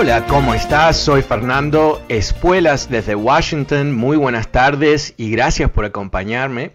Hola, 0.00 0.24
¿cómo 0.28 0.54
estás? 0.54 0.96
Soy 0.96 1.22
Fernando 1.22 2.00
Espuelas 2.08 2.88
desde 2.88 3.16
Washington. 3.16 3.92
Muy 3.92 4.16
buenas 4.16 4.52
tardes 4.52 5.12
y 5.16 5.32
gracias 5.32 5.72
por 5.72 5.84
acompañarme. 5.84 6.70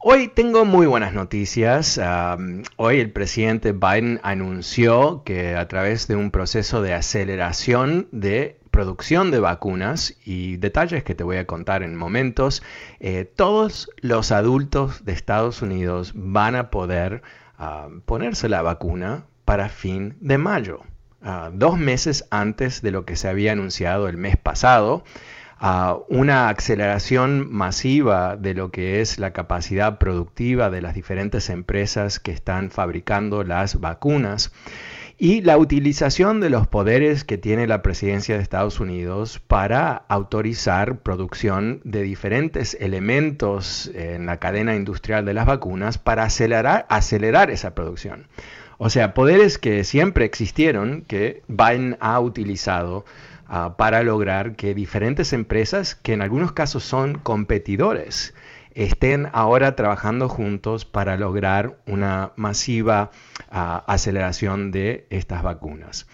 Hoy 0.00 0.26
tengo 0.26 0.64
muy 0.64 0.88
buenas 0.88 1.14
noticias. 1.14 2.00
Hoy 2.74 2.98
el 2.98 3.12
presidente 3.12 3.70
Biden 3.70 4.18
anunció 4.24 5.22
que 5.22 5.54
a 5.54 5.68
través 5.68 6.08
de 6.08 6.16
un 6.16 6.32
proceso 6.32 6.82
de 6.82 6.94
aceleración 6.94 8.08
de 8.10 8.58
producción 8.72 9.30
de 9.30 9.38
vacunas 9.38 10.16
y 10.24 10.56
detalles 10.56 11.04
que 11.04 11.14
te 11.14 11.22
voy 11.22 11.36
a 11.36 11.46
contar 11.46 11.84
en 11.84 11.94
momentos, 11.94 12.60
eh, 12.98 13.24
todos 13.24 13.88
los 14.00 14.32
adultos 14.32 15.04
de 15.04 15.12
Estados 15.12 15.62
Unidos 15.62 16.10
van 16.16 16.56
a 16.56 16.70
poder 16.70 17.22
ponerse 18.04 18.48
la 18.48 18.62
vacuna 18.62 19.26
para 19.44 19.68
fin 19.68 20.16
de 20.20 20.38
mayo. 20.38 20.82
Ah, 21.26 21.50
dos 21.54 21.78
meses 21.78 22.26
antes 22.30 22.82
de 22.82 22.90
lo 22.90 23.06
que 23.06 23.16
se 23.16 23.28
había 23.28 23.52
anunciado 23.52 24.08
el 24.08 24.18
mes 24.18 24.36
pasado, 24.36 25.04
a 25.58 25.96
una 26.10 26.50
aceleración 26.50 27.50
masiva 27.50 28.36
de 28.36 28.52
lo 28.52 28.70
que 28.70 29.00
es 29.00 29.18
la 29.18 29.32
capacidad 29.32 29.96
productiva 29.96 30.68
de 30.68 30.82
las 30.82 30.94
diferentes 30.94 31.48
empresas 31.48 32.20
que 32.20 32.30
están 32.30 32.70
fabricando 32.70 33.42
las 33.42 33.80
vacunas 33.80 34.52
y 35.16 35.40
la 35.40 35.56
utilización 35.56 36.40
de 36.40 36.50
los 36.50 36.66
poderes 36.66 37.24
que 37.24 37.38
tiene 37.38 37.66
la 37.66 37.80
presidencia 37.80 38.36
de 38.36 38.42
Estados 38.42 38.78
Unidos 38.78 39.38
para 39.38 40.04
autorizar 40.08 40.98
producción 40.98 41.80
de 41.84 42.02
diferentes 42.02 42.76
elementos 42.78 43.90
en 43.94 44.26
la 44.26 44.36
cadena 44.36 44.76
industrial 44.76 45.24
de 45.24 45.32
las 45.32 45.46
vacunas 45.46 45.96
para 45.96 46.24
acelerar 46.24 47.50
esa 47.50 47.74
producción. 47.74 48.26
O 48.78 48.90
sea, 48.90 49.14
poderes 49.14 49.58
que 49.58 49.84
siempre 49.84 50.24
existieron, 50.24 51.02
que 51.02 51.42
Biden 51.48 51.96
ha 52.00 52.18
utilizado 52.20 53.04
ah, 53.46 53.76
para 53.76 54.02
lograr 54.02 54.56
que 54.56 54.74
diferentes 54.74 55.32
empresas, 55.32 55.94
que 55.94 56.12
en 56.12 56.22
algunos 56.22 56.52
casos 56.52 56.84
son 56.84 57.14
competidores, 57.18 58.34
estén 58.74 59.28
ahora 59.32 59.76
trabajando 59.76 60.28
juntos 60.28 60.84
para 60.84 61.16
lograr 61.16 61.78
una 61.86 62.32
masiva 62.36 63.10
ah, 63.50 63.84
aceleración 63.86 64.72
de 64.72 65.06
estas 65.10 65.42
vacunas. 65.42 66.06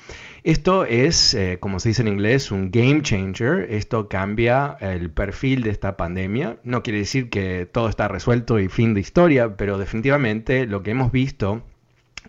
Esto 0.42 0.84
es, 0.84 1.34
eh, 1.34 1.59
como 1.60 1.81
se 1.81 1.91
dice 1.91 2.03
en 2.03 2.09
inglés, 2.09 2.50
un 2.50 2.71
game 2.71 3.03
changer. 3.03 3.66
Esto 3.71 4.09
cambia 4.09 4.77
el 4.81 5.10
perfil 5.10 5.62
de 5.62 5.71
esta 5.71 5.97
pandemia. 5.97 6.56
No 6.65 6.82
quiere 6.82 7.00
decir 7.00 7.28
que 7.28 7.69
todo 7.71 7.88
está 7.88 8.09
resuelto 8.09 8.59
y 8.59 8.69
fin 8.69 8.94
de 8.94 9.00
historia, 9.00 9.56
pero 9.56 9.77
definitivamente 9.77 10.66
lo 10.66 10.82
que 10.82 10.92
hemos 10.92 11.12
visto 11.12 11.62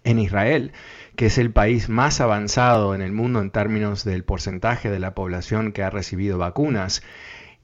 en 0.03 0.19
Israel, 0.19 0.71
que 1.15 1.27
es 1.27 1.37
el 1.37 1.51
país 1.51 1.89
más 1.89 2.21
avanzado 2.21 2.95
en 2.95 3.01
el 3.01 3.11
mundo 3.11 3.41
en 3.41 3.51
términos 3.51 4.03
del 4.03 4.23
porcentaje 4.23 4.89
de 4.89 4.99
la 4.99 5.13
población 5.13 5.71
que 5.71 5.83
ha 5.83 5.89
recibido 5.89 6.37
vacunas, 6.37 7.03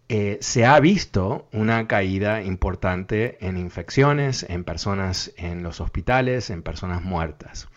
eh, 0.09 0.37
se 0.39 0.65
ha 0.65 0.79
visto 0.79 1.49
una 1.51 1.87
caída 1.87 2.41
importante 2.41 3.37
en 3.45 3.57
infecciones, 3.57 4.45
en 4.47 4.63
personas 4.63 5.33
en 5.35 5.63
los 5.63 5.81
hospitales, 5.81 6.49
en 6.49 6.63
personas 6.63 7.03
muertas. 7.03 7.67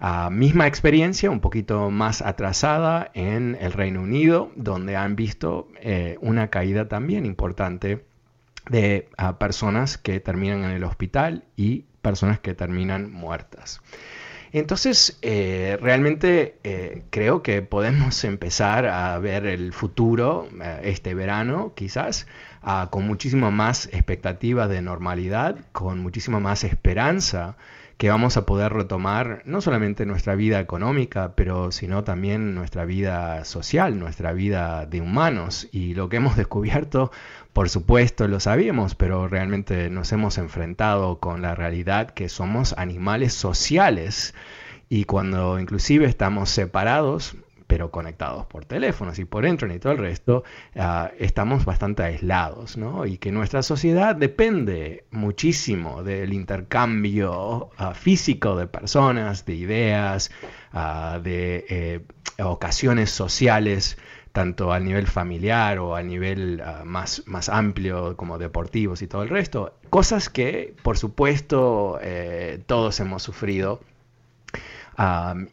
Ah, 0.00 0.28
misma 0.30 0.66
experiencia, 0.66 1.30
un 1.30 1.40
poquito 1.40 1.90
más 1.90 2.22
atrasada 2.22 3.10
en 3.14 3.56
el 3.60 3.72
Reino 3.72 4.02
Unido, 4.02 4.50
donde 4.56 4.96
han 4.96 5.16
visto 5.16 5.68
eh, 5.80 6.18
una 6.20 6.48
caída 6.48 6.88
también 6.88 7.24
importante 7.24 8.04
de 8.68 9.08
ah, 9.16 9.38
personas 9.38 9.96
que 9.96 10.18
terminan 10.18 10.64
en 10.64 10.72
el 10.72 10.84
hospital 10.84 11.44
y 11.56 11.84
personas 12.06 12.38
que 12.38 12.54
terminan 12.54 13.10
muertas. 13.10 13.80
Entonces, 14.52 15.18
eh, 15.22 15.76
realmente 15.82 16.58
eh, 16.62 17.02
creo 17.10 17.42
que 17.42 17.62
podemos 17.62 18.22
empezar 18.22 18.86
a 18.86 19.18
ver 19.18 19.44
el 19.44 19.72
futuro 19.72 20.48
eh, 20.62 20.82
este 20.84 21.14
verano, 21.14 21.72
quizás, 21.74 22.28
ah, 22.62 22.86
con 22.92 23.08
muchísima 23.08 23.50
más 23.50 23.86
expectativa 23.86 24.68
de 24.68 24.82
normalidad, 24.82 25.56
con 25.72 25.98
muchísima 25.98 26.38
más 26.38 26.62
esperanza 26.62 27.56
que 27.96 28.10
vamos 28.10 28.36
a 28.36 28.44
poder 28.44 28.72
retomar 28.74 29.42
no 29.46 29.60
solamente 29.62 30.04
nuestra 30.04 30.34
vida 30.34 30.60
económica, 30.60 31.32
pero 31.34 31.72
sino 31.72 32.04
también 32.04 32.54
nuestra 32.54 32.84
vida 32.84 33.44
social, 33.46 33.98
nuestra 33.98 34.32
vida 34.32 34.84
de 34.84 35.00
humanos. 35.00 35.68
Y 35.72 35.94
lo 35.94 36.08
que 36.08 36.16
hemos 36.16 36.36
descubierto, 36.36 37.10
por 37.52 37.70
supuesto, 37.70 38.28
lo 38.28 38.38
sabíamos, 38.38 38.94
pero 38.94 39.28
realmente 39.28 39.88
nos 39.88 40.12
hemos 40.12 40.36
enfrentado 40.36 41.20
con 41.20 41.40
la 41.40 41.54
realidad 41.54 42.10
que 42.10 42.28
somos 42.28 42.74
animales 42.76 43.32
sociales. 43.32 44.34
Y 44.88 45.04
cuando 45.04 45.58
inclusive 45.58 46.06
estamos 46.06 46.50
separados, 46.50 47.36
pero 47.66 47.90
conectados 47.90 48.46
por 48.46 48.64
teléfonos 48.64 49.18
y 49.18 49.24
por 49.24 49.44
internet 49.44 49.78
y 49.78 49.80
todo 49.80 49.92
el 49.92 49.98
resto, 49.98 50.44
ah, 50.76 51.10
estamos 51.18 51.64
bastante 51.64 52.02
aislados, 52.02 52.76
¿no? 52.76 53.06
Y 53.06 53.18
que 53.18 53.32
nuestra 53.32 53.62
sociedad 53.62 54.14
depende 54.14 55.04
muchísimo 55.10 56.02
del 56.02 56.32
intercambio 56.32 57.70
ah, 57.76 57.94
físico 57.94 58.56
de 58.56 58.66
personas, 58.66 59.44
de 59.46 59.54
ideas, 59.54 60.30
ah, 60.72 61.20
de 61.22 61.64
eh, 61.68 62.00
ocasiones 62.42 63.10
sociales 63.10 63.98
tanto 64.32 64.70
al 64.70 64.84
nivel 64.84 65.06
familiar 65.06 65.78
o 65.78 65.96
al 65.96 66.06
nivel 66.08 66.62
más, 66.84 67.22
más 67.24 67.48
amplio 67.48 68.18
como 68.18 68.36
deportivos 68.36 69.00
y 69.00 69.06
todo 69.06 69.22
el 69.22 69.30
resto. 69.30 69.78
Cosas 69.88 70.28
que, 70.28 70.74
por 70.82 70.98
supuesto, 70.98 71.98
eh, 72.02 72.62
todos 72.66 73.00
hemos 73.00 73.22
sufrido 73.22 73.80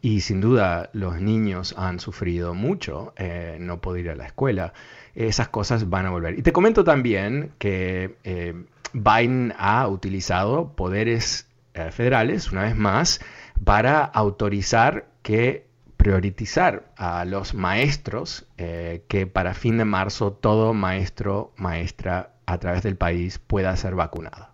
y 0.00 0.20
sin 0.20 0.40
duda 0.40 0.88
los 0.92 1.20
niños 1.20 1.74
han 1.76 2.00
sufrido 2.00 2.54
mucho 2.54 3.12
eh, 3.16 3.58
no 3.60 3.80
poder 3.80 4.04
ir 4.06 4.10
a 4.10 4.14
la 4.14 4.26
escuela. 4.26 4.72
Esas 5.14 5.48
cosas 5.48 5.88
van 5.90 6.06
a 6.06 6.10
volver. 6.10 6.38
Y 6.38 6.42
te 6.42 6.52
comento 6.52 6.82
también 6.82 7.52
que 7.58 8.16
eh, 8.24 8.54
Biden 8.92 9.54
ha 9.58 9.86
utilizado 9.88 10.72
poderes 10.74 11.48
eh, 11.74 11.90
federales, 11.90 12.52
una 12.52 12.62
vez 12.62 12.76
más, 12.76 13.20
para 13.64 14.02
autorizar 14.04 15.06
que 15.22 15.66
priorizar 15.96 16.92
a 16.96 17.24
los 17.24 17.54
maestros 17.54 18.46
que 18.56 19.26
para 19.32 19.54
fin 19.54 19.78
de 19.78 19.86
marzo 19.86 20.32
todo 20.32 20.74
maestro, 20.74 21.52
maestra 21.56 22.34
a 22.44 22.58
través 22.58 22.82
del 22.82 22.96
país 22.96 23.38
pueda 23.38 23.74
ser 23.76 23.94
vacunado. 23.94 24.48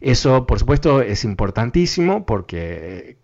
Eso, 0.00 0.46
por 0.46 0.60
supuesto, 0.60 1.02
es 1.02 1.24
importantísimo 1.24 2.24
porque 2.24 3.18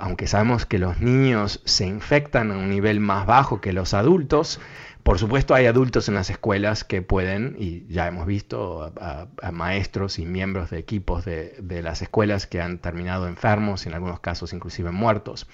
aunque 0.00 0.26
sabemos 0.26 0.66
que 0.66 0.78
los 0.78 1.00
niños 1.00 1.60
se 1.64 1.86
infectan 1.86 2.50
a 2.50 2.56
un 2.56 2.70
nivel 2.70 3.00
más 3.00 3.26
bajo 3.26 3.60
que 3.60 3.72
los 3.72 3.94
adultos, 3.94 4.60
por 5.08 5.18
supuesto 5.18 5.54
hay 5.54 5.64
adultos 5.64 6.08
en 6.08 6.14
las 6.16 6.28
escuelas 6.28 6.84
que 6.84 7.00
pueden, 7.00 7.56
y 7.58 7.86
ya 7.88 8.06
hemos 8.06 8.26
visto 8.26 8.92
a, 9.00 9.26
maestros 9.52 10.18
y 10.18 10.26
miembros 10.26 10.68
de 10.68 10.78
equipos 10.78 11.24
de, 11.24 11.80
las 11.82 12.02
escuelas 12.02 12.46
que 12.46 12.60
han 12.60 12.78
terminado 12.78 13.26
enfermos, 13.26 13.86
en 13.86 13.94
algunos 13.94 14.20
casos 14.20 14.52
inclusive 14.52 14.90
muertos. 14.90 15.48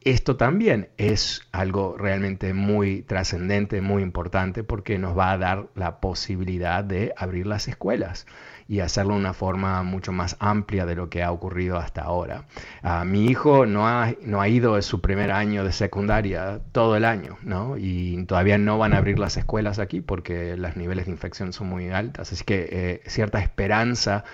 esto 0.00 0.36
también 0.36 0.88
es 0.96 1.42
algo 1.52 1.96
realmente 1.98 2.54
muy 2.54 3.02
trascendente, 3.02 3.82
muy 3.82 4.02
importante, 4.02 4.64
porque 4.64 4.98
nos 4.98 5.18
va 5.18 5.32
a 5.32 5.36
dar 5.36 5.66
la 5.74 6.00
posibilidad 6.00 6.82
de 6.82 7.12
abrir 7.18 7.46
las 7.46 7.68
escuelas 7.68 8.26
y 8.68 8.80
hacerlo 8.80 9.14
de 9.14 9.20
una 9.20 9.32
forma 9.32 9.82
mucho 9.82 10.12
más 10.12 10.36
amplia 10.40 10.86
de 10.86 10.96
lo 10.96 11.08
que 11.08 11.22
ha 11.22 11.30
ocurrido 11.30 11.78
hasta 11.78 12.02
ahora. 12.02 12.44
Uh, 12.82 13.04
mi 13.04 13.26
hijo 13.26 13.66
no 13.66 13.86
ha, 13.86 14.12
no 14.22 14.40
ha 14.40 14.48
ido 14.48 14.76
en 14.76 14.82
su 14.82 15.00
primer 15.00 15.30
año 15.30 15.64
de 15.64 15.72
secundaria 15.72 16.60
todo 16.72 16.96
el 16.96 17.04
año, 17.04 17.38
¿no? 17.42 17.76
Y 17.76 18.24
todavía 18.24 18.58
no 18.58 18.78
van 18.78 18.92
a 18.92 18.98
abrir 18.98 19.18
las 19.18 19.36
escuelas 19.36 19.78
aquí 19.78 20.00
porque 20.00 20.56
los 20.56 20.76
niveles 20.76 21.06
de 21.06 21.12
infección 21.12 21.52
son 21.52 21.68
muy 21.68 21.90
altos. 21.90 22.32
Así 22.32 22.44
que 22.44 22.68
eh, 22.70 23.02
cierta 23.06 23.40
esperanza 23.40 24.24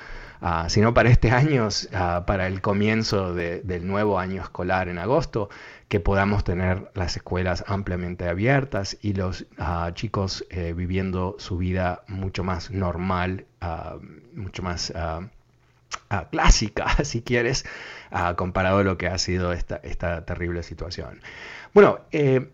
Uh, 0.43 0.69
sino 0.69 0.93
para 0.93 1.09
este 1.09 1.31
año, 1.31 1.69
uh, 1.69 2.25
para 2.25 2.49
el 2.49 2.61
comienzo 2.61 3.33
de, 3.33 3.61
del 3.61 3.87
nuevo 3.87 4.19
año 4.19 4.43
escolar 4.43 4.89
en 4.89 4.99
agosto, 4.99 5.51
que 5.93 6.01
podamos 6.01 6.43
tener 6.43 6.91
las 6.95 7.19
escuelas 7.19 7.65
ampliamente 7.67 8.27
abiertas 8.27 8.97
y 9.03 9.13
los 9.13 9.43
uh, 9.59 9.91
chicos 9.93 10.43
eh, 10.49 10.73
viviendo 10.75 11.37
su 11.39 11.59
vida 11.59 12.03
mucho 12.09 12.45
más 12.45 12.71
normal, 12.71 13.45
mucho 14.33 14.63
más 14.63 14.91
clásica, 16.31 16.87
si 17.05 17.21
quieres, 17.21 17.67
comparado 18.37 18.79
a 18.79 18.85
lo 18.85 18.97
que 18.97 19.07
ha 19.07 19.19
sido 19.19 19.53
esta, 19.53 19.77
esta 19.83 20.25
terrible 20.25 20.63
situación. 20.63 21.21
Bueno, 21.75 22.01
eh, 22.11 22.49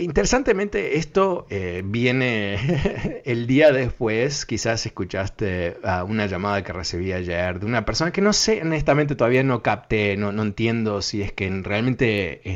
Interesantemente, 0.00 0.96
esto 0.96 1.48
eh, 1.50 1.82
viene 1.84 3.22
el 3.24 3.48
día 3.48 3.72
después, 3.72 4.46
quizás 4.46 4.86
escuchaste 4.86 5.76
una 6.06 6.26
llamada 6.26 6.62
que 6.62 6.72
recibí 6.72 7.12
ayer 7.12 7.58
de 7.58 7.66
una 7.66 7.84
persona 7.84 8.12
que 8.12 8.20
no 8.20 8.32
sé, 8.32 8.62
honestamente 8.62 9.16
todavía 9.16 9.42
no 9.42 9.60
capté, 9.60 10.16
no, 10.16 10.30
no 10.30 10.42
entiendo 10.42 11.02
si 11.02 11.22
es 11.22 11.32
que 11.32 11.50
realmente 11.64 12.48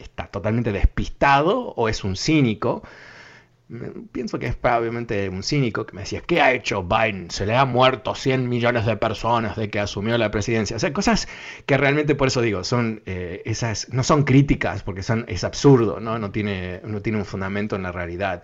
está 0.00 0.26
totalmente 0.26 0.72
despistado 0.72 1.68
o 1.76 1.88
es 1.88 2.04
un 2.04 2.16
cínico, 2.16 2.82
pienso 4.10 4.38
que 4.38 4.46
es 4.46 4.56
probablemente 4.56 5.28
un 5.28 5.42
cínico 5.42 5.86
que 5.86 5.94
me 5.94 6.02
decía, 6.02 6.22
¿qué 6.22 6.40
ha 6.40 6.52
hecho 6.52 6.82
Biden? 6.82 7.30
Se 7.30 7.46
le 7.46 7.54
ha 7.54 7.64
muerto 7.64 8.14
100 8.14 8.48
millones 8.48 8.84
de 8.84 8.96
personas 8.96 9.56
de 9.56 9.70
que 9.70 9.78
asumió 9.78 10.18
la 10.18 10.30
presidencia. 10.30 10.76
O 10.76 10.80
sea, 10.80 10.92
cosas 10.92 11.28
que 11.66 11.76
realmente, 11.76 12.14
por 12.16 12.28
eso 12.28 12.40
digo, 12.40 12.64
son 12.64 13.02
eh, 13.06 13.42
esas, 13.44 13.88
no 13.92 14.02
son 14.02 14.24
críticas, 14.24 14.82
porque 14.82 15.02
son, 15.02 15.24
es 15.28 15.44
absurdo, 15.44 16.00
¿no? 16.00 16.18
No, 16.18 16.32
tiene, 16.32 16.80
no 16.84 17.00
tiene 17.00 17.18
un 17.18 17.24
fundamento 17.24 17.76
en 17.76 17.84
la 17.84 17.92
realidad. 17.92 18.42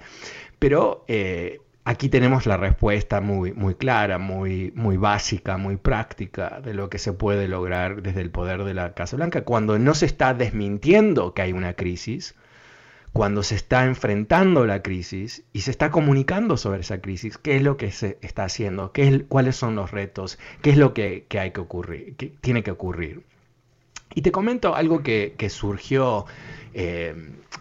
Pero 0.58 1.04
eh, 1.08 1.60
aquí 1.86 2.08
tenemos 2.08 2.46
la 2.46 2.56
respuesta 2.56 3.20
muy, 3.20 3.52
muy 3.52 3.76
clara, 3.76 4.18
muy, 4.18 4.72
muy 4.74 4.96
básica, 4.96 5.56
muy 5.56 5.76
práctica 5.76 6.60
de 6.60 6.74
lo 6.74 6.90
que 6.90 6.98
se 6.98 7.12
puede 7.12 7.48
lograr 7.48 8.02
desde 8.02 8.20
el 8.20 8.30
poder 8.30 8.64
de 8.64 8.74
la 8.74 8.92
Casa 8.92 9.16
Blanca. 9.16 9.44
Cuando 9.44 9.78
no 9.78 9.94
se 9.94 10.06
está 10.06 10.34
desmintiendo 10.34 11.32
que 11.32 11.42
hay 11.42 11.52
una 11.52 11.74
crisis 11.74 12.34
cuando 13.12 13.42
se 13.42 13.54
está 13.54 13.86
enfrentando 13.86 14.66
la 14.66 14.82
crisis 14.82 15.44
y 15.54 15.62
se 15.62 15.70
está 15.70 15.90
comunicando 15.90 16.58
sobre 16.58 16.80
esa 16.80 17.00
crisis, 17.00 17.38
qué 17.38 17.56
es 17.56 17.62
lo 17.62 17.78
que 17.78 17.90
se 17.90 18.18
está 18.20 18.44
haciendo, 18.44 18.92
qué 18.92 19.08
es, 19.08 19.22
cuáles 19.26 19.56
son 19.56 19.74
los 19.74 19.90
retos, 19.90 20.38
qué 20.60 20.70
es 20.70 20.76
lo 20.76 20.92
que, 20.92 21.24
que 21.26 21.40
hay 21.40 21.52
que 21.52 21.62
ocurrir, 21.62 22.14
que 22.16 22.26
tiene 22.42 22.62
que 22.62 22.72
ocurrir. 22.72 23.22
Y 24.14 24.22
te 24.22 24.32
comento 24.32 24.74
algo 24.74 25.02
que, 25.02 25.34
que 25.36 25.50
surgió 25.50 26.26
eh, 26.74 27.14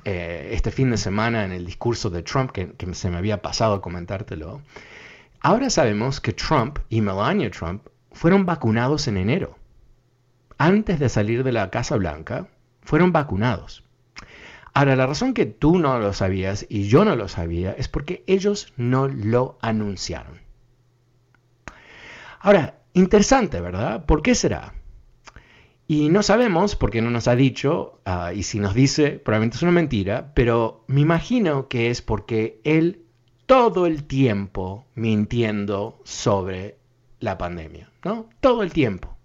eh, 0.03 0.49
este 0.51 0.71
fin 0.71 0.91
de 0.91 0.97
semana 0.97 1.45
en 1.45 1.51
el 1.51 1.65
discurso 1.65 2.09
de 2.09 2.23
Trump, 2.23 2.51
que, 2.51 2.71
que 2.73 2.93
se 2.93 3.09
me 3.09 3.17
había 3.17 3.41
pasado 3.41 3.81
comentártelo. 3.81 4.61
Ahora 5.41 5.69
sabemos 5.69 6.21
que 6.21 6.33
Trump 6.33 6.79
y 6.89 7.01
Melania 7.01 7.51
Trump 7.51 7.87
fueron 8.11 8.45
vacunados 8.45 9.07
en 9.07 9.17
enero. 9.17 9.57
Antes 10.57 10.99
de 10.99 11.09
salir 11.09 11.43
de 11.43 11.51
la 11.51 11.69
Casa 11.69 11.97
Blanca, 11.97 12.47
fueron 12.81 13.11
vacunados. 13.11 13.83
Ahora, 14.73 14.97
la 14.97 15.07
razón 15.07 15.33
que 15.33 15.45
tú 15.45 15.79
no 15.79 15.99
lo 15.99 16.11
sabías 16.11 16.65
y 16.67 16.89
yo 16.89 17.05
no 17.05 17.15
lo 17.15 17.29
sabía 17.29 17.71
es 17.77 17.87
porque 17.87 18.23
ellos 18.27 18.73
no 18.75 19.07
lo 19.07 19.57
anunciaron. 19.61 20.41
Ahora, 22.41 22.79
interesante, 22.93 23.61
¿verdad? 23.61 24.05
¿Por 24.05 24.21
qué 24.21 24.35
será? 24.35 24.73
Y 25.87 26.09
no 26.09 26.23
sabemos 26.23 26.75
porque 26.75 27.01
no 27.01 27.11
nos 27.11 27.27
ha 27.27 27.35
dicho, 27.35 27.99
uh, 28.05 28.33
y 28.35 28.43
si 28.43 28.59
nos 28.59 28.73
dice, 28.73 29.11
probablemente 29.11 29.57
es 29.57 29.63
una 29.63 29.71
mentira, 29.71 30.33
pero 30.33 30.83
me 30.87 31.01
imagino 31.01 31.67
que 31.67 31.91
es 31.91 32.01
porque 32.01 32.59
él 32.63 33.03
todo 33.45 33.85
el 33.85 34.05
tiempo 34.05 34.85
mintiendo 34.95 35.99
sobre 36.03 36.77
la 37.19 37.37
pandemia, 37.37 37.91
¿no? 38.03 38.27
Todo 38.39 38.63
el 38.63 38.73
tiempo. 38.73 39.15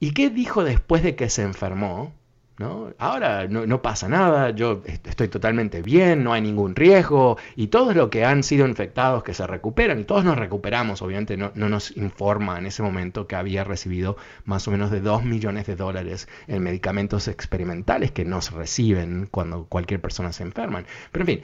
¿Y 0.00 0.12
qué 0.12 0.30
dijo 0.30 0.64
después 0.64 1.02
de 1.02 1.14
que 1.14 1.28
se 1.28 1.42
enfermó? 1.42 2.14
Ahora 2.58 3.46
no, 3.48 3.82
pasa 3.82 4.08
nada, 4.08 4.48
yo 4.50 4.82
estoy 5.04 5.28
totalmente 5.28 5.82
bien, 5.82 6.24
no 6.24 6.32
hay 6.32 6.40
ningún 6.40 6.74
riesgo 6.74 7.36
y 7.54 7.66
todos 7.66 7.94
los 7.94 8.08
que 8.08 8.24
han 8.24 8.42
sido 8.42 8.66
infectados 8.66 9.22
que 9.22 9.34
se 9.34 9.46
recuperan, 9.46 10.00
y 10.00 10.04
todos 10.04 10.24
nos 10.24 10.38
recuperamos, 10.38 11.02
obviamente 11.02 11.36
no, 11.36 11.52
no, 11.54 11.68
nos 11.68 11.94
informa 11.98 12.58
en 12.58 12.64
ese 12.64 12.82
momento 12.82 13.26
que 13.26 13.36
había 13.36 13.62
recibido 13.62 14.16
más 14.46 14.66
o 14.68 14.70
menos 14.70 14.90
de 14.90 15.02
2 15.02 15.22
millones 15.24 15.66
de 15.66 15.76
dólares 15.76 16.28
en 16.46 16.62
medicamentos 16.62 17.28
experimentales 17.28 18.10
que 18.12 18.24
no 18.24 18.40
se 18.40 18.54
reciben 18.54 19.28
cuando 19.30 19.66
cualquier 19.66 20.00
persona 20.00 20.32
se 20.32 20.42
enferma. 20.42 20.82
Pero 21.12 21.24
en 21.24 21.26
fin, 21.26 21.40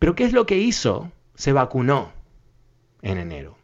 ¿pero 0.00 0.16
qué 0.16 0.24
es 0.24 0.32
lo 0.32 0.44
que 0.44 0.58
hizo? 0.58 1.12
Se 1.34 1.52
vacunó 1.52 2.10
en 3.02 3.18
enero. 3.18 3.61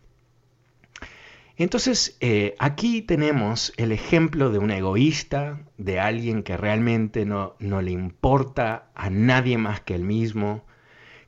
Entonces, 1.58 2.16
eh, 2.20 2.54
aquí 2.60 3.02
tenemos 3.02 3.72
el 3.76 3.90
ejemplo 3.90 4.50
de 4.50 4.58
un 4.58 4.70
egoísta, 4.70 5.58
de 5.76 5.98
alguien 5.98 6.44
que 6.44 6.56
realmente 6.56 7.26
no, 7.26 7.56
le 7.58 7.90
importa 7.90 8.90
a 8.94 9.10
nadie 9.10 9.58
más 9.58 9.80
que 9.80 9.96
él 9.96 10.04
mismo, 10.04 10.64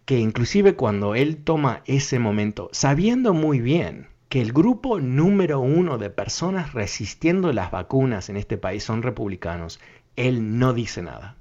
que 0.05 0.19
inclusive 0.19 0.77
cuando 0.77 1.17
él 1.17 1.38
toma 1.38 1.82
ese 1.85 2.21
momento, 2.21 2.69
sabiendo 2.73 3.35
muy 3.35 3.61
bien 3.61 4.06
que 4.29 4.41
el 4.41 4.53
grupo 4.53 5.00
número 5.00 5.59
uno 5.59 5.99
de 5.99 6.11
personas 6.11 6.75
resistiendo 6.75 7.53
las 7.53 7.73
vacunas 7.73 8.29
en 8.29 8.37
este 8.37 8.56
país 8.56 8.85
son 8.85 9.03
republicanos, 9.03 9.81
él 10.15 10.61
no 10.61 10.73
dice 10.73 11.03
nada. 11.03 11.37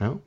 No, 0.00 0.22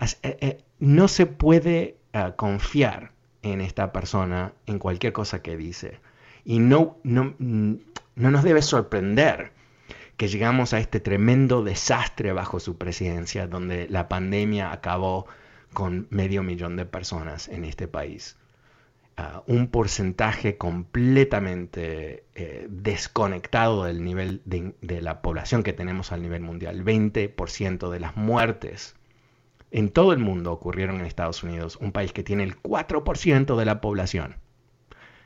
eh, 0.00 0.38
eh, 0.40 0.64
no 0.80 1.06
se 1.06 1.26
puede 1.26 1.98
uh, 2.14 2.34
confiar 2.34 3.12
en 3.42 3.60
esta 3.60 3.92
persona, 3.92 4.54
en 4.66 4.80
cualquier 4.80 5.12
cosa 5.12 5.40
que 5.40 5.56
dice. 5.56 6.00
Y 6.46 6.60
no, 6.60 6.96
no, 7.02 7.34
no 7.38 8.30
nos 8.30 8.44
debe 8.44 8.62
sorprender 8.62 9.52
que 10.16 10.28
llegamos 10.28 10.72
a 10.72 10.78
este 10.78 11.00
tremendo 11.00 11.62
desastre 11.62 12.32
bajo 12.32 12.60
su 12.60 12.78
presidencia, 12.78 13.48
donde 13.48 13.88
la 13.90 14.08
pandemia 14.08 14.70
acabó 14.72 15.26
con 15.72 16.06
medio 16.10 16.44
millón 16.44 16.76
de 16.76 16.86
personas 16.86 17.48
en 17.48 17.64
este 17.64 17.88
país. 17.88 18.36
Uh, 19.18 19.40
un 19.52 19.66
porcentaje 19.68 20.56
completamente 20.56 22.24
eh, 22.34 22.66
desconectado 22.70 23.84
del 23.84 24.04
nivel 24.04 24.40
de, 24.44 24.74
de, 24.82 25.00
la 25.00 25.22
población 25.22 25.64
que 25.64 25.72
tenemos 25.72 26.12
al 26.12 26.22
nivel 26.22 26.42
mundial. 26.42 26.84
20% 26.84 27.90
de 27.90 28.00
las 28.00 28.16
muertes 28.16 28.94
en 29.70 29.90
todo 29.90 30.12
el 30.12 30.20
mundo 30.20 30.52
ocurrieron 30.52 31.00
en 31.00 31.06
Estados 31.06 31.42
Unidos, 31.42 31.76
un 31.80 31.92
país 31.92 32.12
que 32.12 32.22
tiene 32.22 32.44
el 32.44 32.56
4% 32.62 33.56
de 33.56 33.64
la 33.64 33.80
población. 33.80 34.36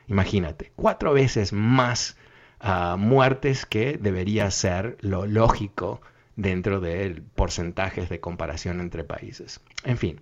Imagínate, 0.07 0.71
cuatro 0.75 1.13
veces 1.13 1.53
más 1.53 2.17
uh, 2.63 2.97
muertes 2.97 3.65
que 3.65 3.97
debería 4.01 4.49
ser 4.51 4.97
lo 5.01 5.25
lógico 5.25 6.01
dentro 6.35 6.79
de 6.79 7.21
porcentajes 7.35 8.09
de 8.09 8.19
comparación 8.19 8.79
entre 8.79 9.03
países. 9.03 9.59
En 9.83 9.97
fin, 9.97 10.19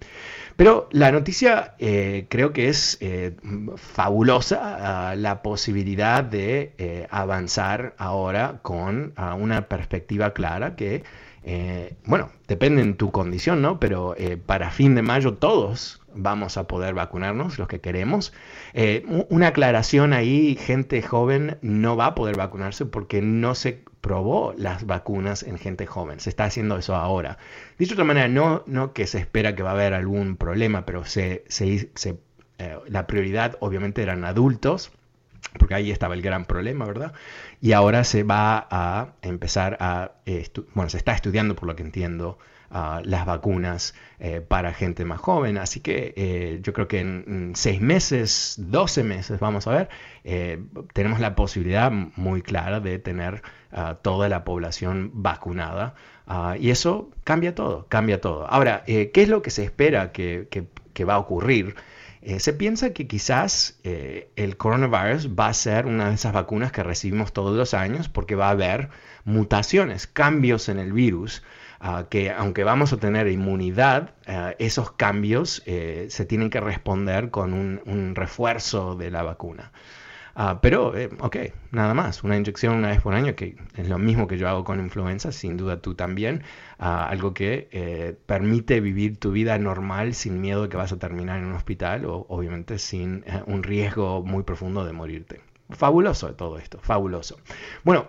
pero 0.55 0.89
la 0.91 1.11
noticia 1.11 1.75
eh, 1.79 2.25
creo 2.29 2.53
que 2.53 2.69
es 2.69 2.97
eh, 3.01 3.35
fabulosa, 3.75 5.13
uh, 5.13 5.17
la 5.17 5.41
posibilidad 5.41 6.23
de 6.23 6.73
eh, 6.77 7.07
avanzar 7.09 7.95
ahora 7.97 8.59
con 8.61 9.13
uh, 9.17 9.35
una 9.35 9.67
perspectiva 9.67 10.33
clara 10.33 10.75
que, 10.75 11.03
bueno, 12.05 12.29
depende 12.47 12.81
en 12.81 12.95
tu 12.95 13.11
condición, 13.11 13.61
¿no? 13.61 13.79
Pero 13.79 14.15
para 14.45 14.69
fin 14.69 14.93
de 14.93 15.01
mayo 15.01 15.33
todos 15.35 15.98
vamos 16.13 16.57
a 16.57 16.67
poder 16.67 16.93
vacunarnos, 16.93 17.57
los 17.57 17.67
que 17.67 17.81
queremos. 17.81 18.33
Eh, 18.73 19.05
una 19.29 19.47
aclaración 19.47 20.13
ahí, 20.13 20.55
gente 20.55 21.01
joven 21.01 21.57
no 21.61 21.95
va 21.95 22.07
a 22.07 22.15
poder 22.15 22.37
vacunarse 22.37 22.85
porque 22.85 23.21
no 23.21 23.55
se 23.55 23.83
probó 24.01 24.53
las 24.57 24.85
vacunas 24.85 25.43
en 25.43 25.57
gente 25.57 25.85
joven. 25.85 26.19
Se 26.19 26.29
está 26.29 26.45
haciendo 26.45 26.77
eso 26.77 26.95
ahora. 26.95 27.37
Dicho 27.77 27.91
de 27.91 28.01
otra 28.01 28.05
manera, 28.05 28.27
no, 28.27 28.63
no 28.65 28.93
que 28.93 29.07
se 29.07 29.19
espera 29.19 29.55
que 29.55 29.63
va 29.63 29.71
a 29.71 29.73
haber 29.73 29.93
algún 29.93 30.37
problema, 30.37 30.85
pero 30.85 31.05
se, 31.05 31.43
se, 31.47 31.89
eh, 32.57 32.77
la 32.87 33.07
prioridad 33.07 33.57
obviamente 33.59 34.01
eran 34.01 34.23
adultos 34.25 34.91
porque 35.57 35.73
ahí 35.73 35.89
estaba 35.89 36.13
el 36.13 36.21
gran 36.21 36.45
problema, 36.45 36.85
¿verdad? 36.85 37.13
Y 37.61 37.71
ahora 37.71 38.03
se 38.03 38.23
va 38.23 38.67
a 38.69 39.13
empezar 39.21 39.77
a, 39.79 40.11
bueno, 40.73 40.89
se 40.89 40.97
está 40.97 41.13
estudiando, 41.13 41.55
por 41.55 41.67
lo 41.67 41.75
que 41.75 41.83
entiendo, 41.83 42.37
las 42.69 43.25
vacunas 43.25 43.95
eh, 44.19 44.41
para 44.41 44.73
gente 44.73 45.05
más 45.05 45.19
joven. 45.19 45.57
Así 45.57 45.79
que 45.79 46.13
eh, 46.15 46.59
yo 46.61 46.73
creo 46.73 46.87
que 46.87 46.99
en, 46.99 47.53
seis 47.55 47.81
meses, 47.81 48.55
12 48.57 49.03
meses, 49.03 49.39
vamos 49.39 49.67
a 49.67 49.71
ver, 49.71 49.89
eh, 50.23 50.63
tenemos 50.93 51.19
la 51.19 51.35
posibilidad 51.35 51.91
muy 51.91 52.41
clara 52.41 52.79
de 52.79 52.99
tener 52.99 53.41
ah, 53.71 53.97
toda 54.01 54.29
la 54.29 54.43
población 54.43 55.11
vacunada. 55.13 55.95
Ah, 56.27 56.55
y 56.59 56.69
eso 56.69 57.09
cambia 57.23 57.55
todo, 57.55 57.87
cambia 57.87 58.21
todo. 58.21 58.47
Ahora, 58.47 58.83
¿qué 58.85 59.11
es 59.13 59.29
lo 59.29 59.41
que 59.41 59.49
se 59.49 59.63
espera 59.63 60.11
que, 60.11 60.47
que 60.93 61.05
va 61.05 61.15
a 61.15 61.19
ocurrir? 61.19 61.75
Se 62.37 62.51
piensa 62.51 62.91
que 62.91 63.07
quizás 63.07 63.79
el 63.83 64.57
coronavirus 64.57 65.29
va 65.29 65.47
a 65.47 65.53
ser 65.53 65.85
una 65.85 66.09
de 66.09 66.15
esas 66.15 66.33
vacunas 66.33 66.73
que 66.73 66.83
recibimos 66.83 67.31
todos 67.31 67.55
los 67.55 67.73
años 67.73 68.09
porque 68.09 68.35
va 68.35 68.47
a 68.47 68.51
haber 68.51 68.89
mutaciones, 69.23 70.05
cambios 70.05 70.67
en 70.67 70.79
el 70.79 70.91
virus, 70.91 71.43
ah, 71.79 72.05
que 72.09 72.31
aunque 72.31 72.63
vamos 72.63 72.93
a 72.93 72.97
tener 72.97 73.27
inmunidad, 73.27 74.11
ah, 74.27 74.53
esos 74.59 74.91
cambios 74.91 75.63
eh, 75.65 76.07
se 76.09 76.25
tienen 76.25 76.49
que 76.49 76.59
responder 76.59 77.29
con 77.31 77.53
un 77.53 78.15
refuerzo 78.15 78.95
de 78.95 79.11
la 79.11 79.23
vacuna. 79.23 79.71
Ah, 80.41 80.59
pero, 80.61 80.95
eh, 80.95 81.09
ok, 81.19 81.35
nada 81.71 81.93
más, 81.93 82.23
una 82.23 82.37
inyección 82.37 82.75
una 82.75 82.87
vez 82.89 83.01
por 83.01 83.13
año, 83.13 83.35
que 83.35 83.57
es 83.75 83.89
lo 83.89 83.97
mismo 83.97 84.25
que 84.27 84.37
yo 84.37 84.47
hago 84.47 84.63
con 84.63 84.79
influenza, 84.79 85.33
sin 85.33 85.57
duda 85.57 85.81
tú 85.81 85.95
también, 85.95 86.43
algo 86.77 87.33
que 87.33 87.67
eh, 87.73 88.15
permite 88.25 88.79
vivir 88.79 89.17
tu 89.19 89.31
vida 89.31 89.57
normal 89.57 90.13
sin 90.13 90.39
miedo 90.39 90.63
de 90.63 90.69
que 90.69 90.77
vas 90.77 90.93
a 90.93 90.97
terminar 90.97 91.39
en 91.39 91.45
un 91.45 91.55
hospital 91.55 92.05
o 92.05 92.25
obviamente 92.29 92.77
sin 92.79 93.25
eh, 93.27 93.43
un 93.47 93.63
riesgo 93.63 94.23
muy 94.23 94.43
profundo 94.43 94.85
de 94.85 94.93
morirte. 94.93 95.41
Fabuloso 95.71 96.33
todo 96.33 96.57
esto, 96.57 96.79
fabuloso. 96.81 97.37
Bueno, 97.83 98.07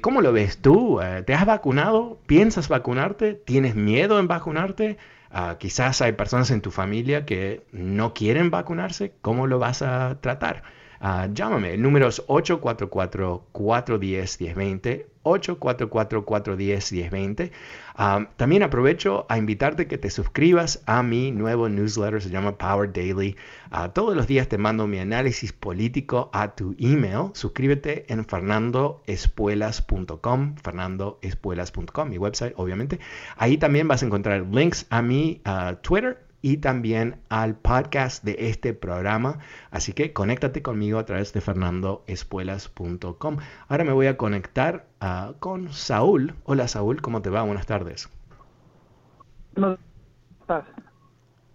¿cómo 0.00 0.22
lo 0.22 0.32
ves 0.32 0.58
tú? 0.62 0.98
¿Te 1.26 1.34
has 1.34 1.44
vacunado? 1.44 2.18
¿Piensas 2.26 2.68
vacunarte? 2.68 3.34
¿Tienes 3.34 3.74
miedo 3.74 4.18
en 4.18 4.28
vacunarte? 4.28 4.96
Ah, 5.30 5.56
quizás 5.58 6.00
hay 6.00 6.12
personas 6.12 6.50
en 6.50 6.62
tu 6.62 6.70
familia 6.70 7.26
que 7.26 7.66
no 7.70 8.14
quieren 8.14 8.50
vacunarse. 8.50 9.12
¿Cómo 9.20 9.46
lo 9.46 9.58
vas 9.58 9.82
a 9.82 10.20
tratar? 10.22 10.62
Ah, 11.04 11.26
llámame, 11.34 11.74
el 11.74 11.82
número 11.82 12.06
es 12.06 12.24
844-410-1020, 12.28 15.06
844-410-1020. 15.24 17.50
Ah, 17.96 18.28
también 18.36 18.62
aprovecho 18.62 19.26
a 19.28 19.36
invitarte 19.36 19.88
que 19.88 19.98
te 19.98 20.10
suscribas 20.10 20.80
a 20.86 21.02
mi 21.02 21.32
nuevo 21.32 21.68
newsletter, 21.68 22.22
se 22.22 22.30
llama 22.30 22.56
Power 22.56 22.92
Daily. 22.92 23.34
Ah, 23.72 23.92
todos 23.92 24.14
los 24.14 24.28
días 24.28 24.46
te 24.46 24.58
mando 24.58 24.86
mi 24.86 25.00
análisis 25.00 25.52
político 25.52 26.30
a 26.32 26.54
tu 26.54 26.76
email. 26.78 27.30
Suscríbete 27.32 28.04
en 28.12 28.24
fernandoespuelas.com, 28.24 30.54
fernandoespuelas.com, 30.62 32.10
mi 32.10 32.18
website, 32.18 32.54
obviamente. 32.56 33.00
Ahí 33.36 33.58
también 33.58 33.88
vas 33.88 34.04
a 34.04 34.06
encontrar 34.06 34.46
links 34.52 34.86
a 34.88 35.02
mi 35.02 35.42
Twitter 35.82 36.30
y 36.42 36.58
también 36.58 37.16
al 37.28 37.54
podcast 37.54 38.24
de 38.24 38.36
este 38.40 38.74
programa. 38.74 39.38
Así 39.70 39.92
que 39.92 40.12
conéctate 40.12 40.60
conmigo 40.60 40.98
a 40.98 41.06
través 41.06 41.32
de 41.32 41.40
fernandoespuelas.com. 41.40 43.36
Ahora 43.68 43.84
me 43.84 43.92
voy 43.92 44.08
a 44.08 44.16
conectar 44.16 44.86
ah, 45.00 45.32
con 45.38 45.72
Saúl. 45.72 46.34
Hola 46.44 46.68
Saúl, 46.68 47.00
¿cómo 47.00 47.22
te 47.22 47.30
va? 47.30 47.42
Buenas 47.42 47.66
tardes. 47.66 48.10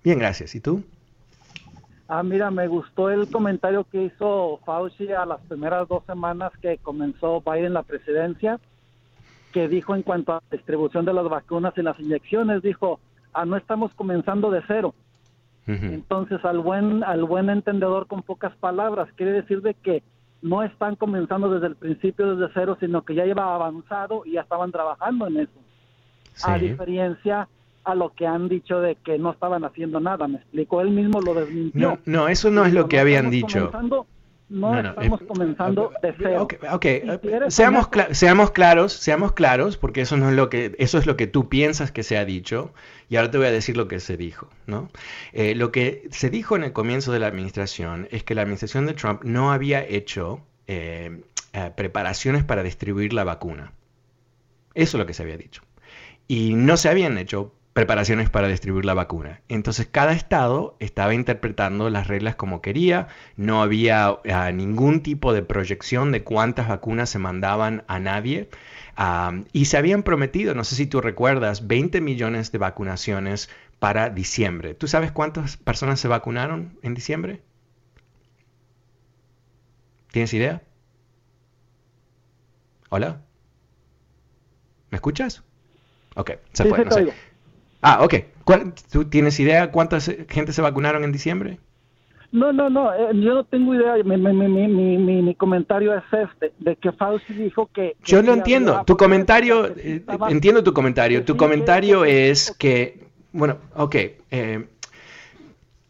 Bien, 0.03 0.19
gracias. 0.19 0.55
¿Y 0.55 0.61
tú? 0.61 0.83
Ah, 2.07 2.23
mira, 2.23 2.49
me 2.49 2.67
gustó 2.67 3.09
el 3.09 3.29
comentario 3.29 3.83
que 3.83 4.03
hizo 4.03 4.61
Fauci 4.65 5.11
a 5.11 5.25
las 5.25 5.41
primeras 5.41 5.87
dos 5.89 6.05
semanas 6.05 6.53
que 6.61 6.77
comenzó 6.77 7.41
Biden 7.41 7.73
la 7.73 7.83
presidencia, 7.83 8.61
que 9.51 9.67
dijo 9.67 9.93
en 9.93 10.03
cuanto 10.03 10.31
a 10.31 10.35
la 10.35 10.57
distribución 10.57 11.03
de 11.03 11.13
las 11.13 11.27
vacunas 11.27 11.73
y 11.75 11.81
las 11.81 11.99
inyecciones, 11.99 12.61
dijo, 12.61 13.01
no 13.45 13.57
estamos 13.57 13.93
comenzando 13.93 14.51
de 14.51 14.61
cero. 14.67 14.93
Entonces, 15.67 16.43
al 16.45 16.59
buen, 16.59 17.03
al 17.03 17.25
buen 17.25 17.49
entendedor 17.49 18.07
con 18.07 18.23
pocas 18.23 18.55
palabras, 18.55 19.09
quiere 19.17 19.33
decir 19.33 19.61
de 19.61 19.73
que 19.73 20.01
no 20.41 20.63
están 20.63 20.95
comenzando 20.95 21.49
desde 21.49 21.67
el 21.67 21.75
principio, 21.75 22.35
desde 22.35 22.53
cero, 22.53 22.77
sino 22.79 23.01
que 23.03 23.15
ya 23.15 23.25
lleva 23.25 23.53
avanzado 23.53 24.23
y 24.25 24.33
ya 24.33 24.41
estaban 24.41 24.71
trabajando 24.71 25.27
en 25.27 25.39
eso. 25.41 25.59
A 26.43 26.57
diferencia 26.57 27.49
a 27.83 27.95
lo 27.95 28.13
que 28.13 28.25
han 28.27 28.47
dicho 28.47 28.79
de 28.79 28.95
que 28.95 29.17
no 29.17 29.31
estaban 29.31 29.65
haciendo 29.65 29.99
nada, 29.99 30.27
me 30.27 30.37
explico, 30.37 30.79
él 30.79 30.91
mismo 30.91 31.19
lo 31.19 31.33
desmintió. 31.33 31.89
No, 31.89 31.99
no, 32.05 32.27
eso 32.29 32.49
no 32.49 32.65
es 32.65 32.73
lo 32.73 32.87
que 32.87 32.99
habían 32.99 33.29
dicho 33.29 33.69
no, 34.49 34.79
estamos 34.79 35.21
comenzando 35.27 35.91
de 36.01 36.13
cero. 36.17 36.47
Ok, 36.71 36.85
seamos, 37.49 37.89
seamos 38.11 38.51
claros, 38.51 38.93
seamos 38.93 39.33
claros, 39.33 39.77
porque 39.77 40.01
eso 40.01 40.15
no 40.15 40.29
es 40.29 40.35
lo 40.35 40.49
que 40.49 40.73
eso 40.77 40.97
es 40.97 41.05
lo 41.05 41.17
que 41.17 41.27
tú 41.27 41.49
piensas 41.49 41.91
que 41.91 42.03
se 42.03 42.17
ha 42.17 42.23
dicho, 42.23 42.73
y 43.09 43.17
ahora 43.17 43.29
te 43.29 43.37
voy 43.37 43.47
a 43.47 43.51
decir 43.51 43.75
lo 43.75 43.87
que 43.87 43.99
se 43.99 44.15
dijo, 44.15 44.49
¿no? 44.65 44.89
Eh, 45.33 45.53
lo 45.55 45.71
que 45.71 46.07
se 46.11 46.29
dijo 46.29 46.55
en 46.55 46.63
el 46.63 46.71
comienzo 46.71 47.11
de 47.11 47.19
la 47.19 47.27
administración 47.27 48.07
es 48.11 48.23
que 48.23 48.35
la 48.35 48.43
administración 48.43 48.85
de 48.85 48.93
Trump 48.93 49.23
no 49.23 49.51
había 49.51 49.83
hecho 49.85 50.41
eh, 50.67 51.23
eh, 51.53 51.71
preparaciones 51.75 52.43
para 52.43 52.63
distribuir 52.63 53.13
la 53.13 53.25
vacuna. 53.25 53.73
Eso 54.73 54.97
es 54.97 54.99
lo 54.99 55.05
que 55.05 55.13
se 55.13 55.23
había 55.23 55.37
dicho. 55.37 55.63
Y 56.27 56.53
no 56.53 56.77
se 56.77 56.89
habían 56.89 57.17
hecho 57.17 57.53
preparaciones 57.77 58.31
para 58.31 58.47
distribuir 58.47 58.85
la 58.85 58.95
vacuna. 58.95 59.41
Entonces 59.49 59.85
cada 59.85 60.13
estado 60.13 60.75
estaba 60.79 61.13
interpretando 61.13 61.91
las 61.91 62.07
reglas 62.07 62.35
como 62.35 62.59
quería, 62.59 63.07
no 63.35 63.61
había 63.61 64.17
ah, 64.33 64.51
ningún 64.51 65.03
tipo 65.03 65.31
de 65.31 65.43
proyección 65.43 66.11
de 66.11 66.23
cuántas 66.23 66.69
vacunas 66.69 67.11
se 67.11 67.19
mandaban 67.19 67.83
a 67.87 67.99
nadie 67.99 68.49
y 69.53 69.65
se 69.65 69.77
habían 69.77 70.01
prometido, 70.01 70.55
no 70.55 70.63
sé 70.63 70.73
si 70.73 70.87
tú 70.87 71.01
recuerdas, 71.01 71.67
20 71.67 72.01
millones 72.01 72.51
de 72.51 72.57
vacunaciones 72.57 73.47
para 73.77 74.09
diciembre. 74.09 74.73
¿Tú 74.73 74.87
sabes 74.87 75.11
cuántas 75.11 75.57
personas 75.57 75.99
se 75.99 76.07
vacunaron 76.07 76.79
en 76.81 76.95
diciembre? 76.95 77.43
¿Tienes 80.11 80.33
idea? 80.33 80.63
¿Hola? 82.89 83.21
¿Me 84.89 84.95
escuchas? 84.95 85.43
Ok, 86.15 86.31
se 86.53 86.65
fue. 86.65 86.83
No 86.83 86.89
sé. 86.89 87.13
Ah, 87.81 88.03
ok. 88.03 88.15
¿Tú 88.91 89.05
tienes 89.05 89.39
idea 89.39 89.71
cuántas 89.71 90.11
gente 90.29 90.53
se 90.53 90.61
vacunaron 90.61 91.03
en 91.03 91.11
diciembre? 91.11 91.59
No, 92.31 92.51
no, 92.51 92.69
no, 92.69 92.93
eh, 92.93 93.09
yo 93.13 93.35
no 93.35 93.43
tengo 93.45 93.73
idea. 93.73 93.95
Mi, 94.03 94.17
mi, 94.17 94.67
mi, 94.67 95.21
mi, 95.21 95.35
comentario 95.35 95.95
es 95.95 96.03
este, 96.11 96.51
de 96.59 96.75
que 96.75 96.91
Fauci 96.91 97.33
dijo 97.33 97.69
que... 97.73 97.95
yo 98.03 98.21
lo 98.21 98.33
entiendo. 98.33 98.83
Tu 98.85 98.97
comentario, 98.97 99.67
eh, 99.77 100.03
entiendo 100.29 100.63
tu 100.63 100.73
comentario. 100.73 101.23
Tu 101.23 101.37
comentario 101.37 102.03
es 102.03 102.53
que, 102.57 102.99
bueno, 103.31 103.57
ok, 103.75 103.95
eh, 104.31 104.67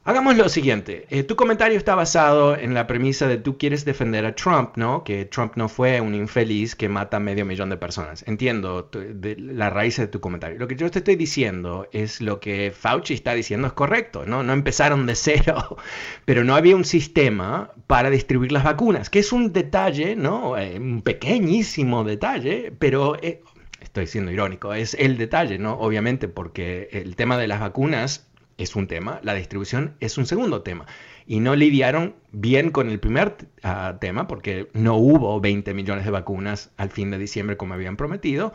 Hagamos 0.08 0.38
lo 0.38 0.48
siguiente. 0.48 1.06
Eh, 1.10 1.24
tu 1.24 1.36
comentario 1.36 1.78
está 1.78 1.94
basado 1.94 2.56
en 2.56 2.74
la 2.74 2.88
premisa 2.88 3.28
de 3.28 3.40
tú 3.40 3.58
quieres 3.58 3.84
defender 3.84 4.26
a 4.26 4.34
Trump, 4.36 4.78
¿no? 4.78 5.04
Que 5.04 5.26
Trump 5.26 5.58
no 5.58 5.68
fue 5.68 6.00
un 6.00 6.16
infeliz 6.16 6.78
que 6.78 6.88
mata 6.88 7.18
a 7.18 7.20
medio 7.20 7.44
millón 7.44 7.70
de 7.70 7.76
personas. 7.76 8.24
Entiendo 8.26 8.90
la 9.22 9.70
raíz 9.70 9.98
de 9.98 10.08
tu 10.08 10.22
comentario. 10.22 10.58
Lo 10.60 10.70
que 10.70 10.78
yo 10.78 10.90
te 10.90 11.00
estoy 11.00 11.18
diciendo 11.18 11.90
es 11.92 12.22
lo 12.22 12.40
que 12.40 12.72
Fauci 12.74 13.16
está 13.16 13.34
diciendo 13.34 13.68
es 13.68 13.74
correcto, 13.74 14.26
¿no? 14.26 14.44
No 14.44 14.54
empezaron 14.54 15.06
de 15.08 15.16
cero, 15.16 15.76
pero 16.24 16.46
no 16.46 16.56
había 16.56 16.78
un 16.78 16.86
sistema 16.86 17.72
para 17.86 18.10
distribuir 18.10 18.54
las 18.54 18.64
vacunas, 18.64 19.10
que 19.10 19.20
es 19.20 19.34
un 19.34 19.52
detalle, 19.52 20.16
¿no? 20.16 20.58
Eh, 20.58 20.80
un 20.80 21.02
pequeñísimo 21.02 22.06
detalle, 22.06 22.72
pero... 22.80 23.18
Eh, 23.22 23.42
estoy 23.82 24.08
siendo 24.08 24.32
irónico, 24.32 24.74
es 24.74 24.94
el 24.94 25.18
detalle, 25.18 25.58
¿no? 25.60 25.74
Obviamente, 25.74 26.28
porque 26.30 26.88
el 26.92 27.16
tema 27.16 27.38
de 27.38 27.48
las 27.48 27.60
vacunas 27.60 28.27
es 28.58 28.76
un 28.76 28.88
tema, 28.88 29.20
la 29.24 29.34
distribución 29.34 29.96
es 30.00 30.18
un 30.18 30.26
segundo 30.26 30.62
tema. 30.62 30.86
Y 31.26 31.40
no 31.40 31.56
lidiaron 31.56 32.16
bien 32.32 32.72
con 32.72 32.90
el 32.90 33.00
primer 33.00 33.36
ah, 33.64 33.98
tema 34.00 34.28
porque 34.28 34.70
no 34.74 34.96
hubo 34.96 35.40
20 35.40 35.74
millones 35.74 36.06
de 36.06 36.12
vacunas 36.12 36.72
al 36.78 36.90
fin 36.90 37.12
de 37.12 37.18
diciembre 37.18 37.58
como 37.58 37.74
habían 37.74 37.98
prometido 37.98 38.54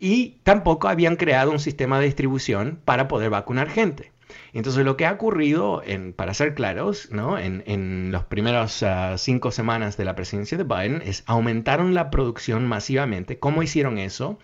y 0.00 0.38
tampoco 0.42 0.88
habían 0.88 1.16
creado 1.16 1.50
un 1.50 1.60
sistema 1.60 1.98
de 1.98 2.06
distribución 2.06 2.80
para 2.84 3.08
poder 3.08 3.30
vacunar 3.30 3.68
gente. 3.68 4.12
Entonces 4.52 4.84
lo 4.84 4.96
que 4.96 5.06
ha 5.06 5.12
ocurrido, 5.12 5.82
en, 5.84 6.12
para 6.12 6.34
ser 6.34 6.54
claros, 6.54 7.10
¿no? 7.10 7.38
en, 7.38 7.62
en 7.66 8.10
las 8.10 8.24
primeras 8.24 8.82
ah, 8.82 9.16
cinco 9.18 9.50
semanas 9.50 9.96
de 9.96 10.04
la 10.04 10.14
presidencia 10.16 10.56
de 10.58 10.64
Biden 10.64 11.02
es 11.04 11.24
aumentaron 11.26 11.94
la 11.94 12.10
producción 12.10 12.66
masivamente. 12.66 13.38
¿Cómo 13.38 13.62
hicieron 13.62 13.98
eso? 13.98 14.38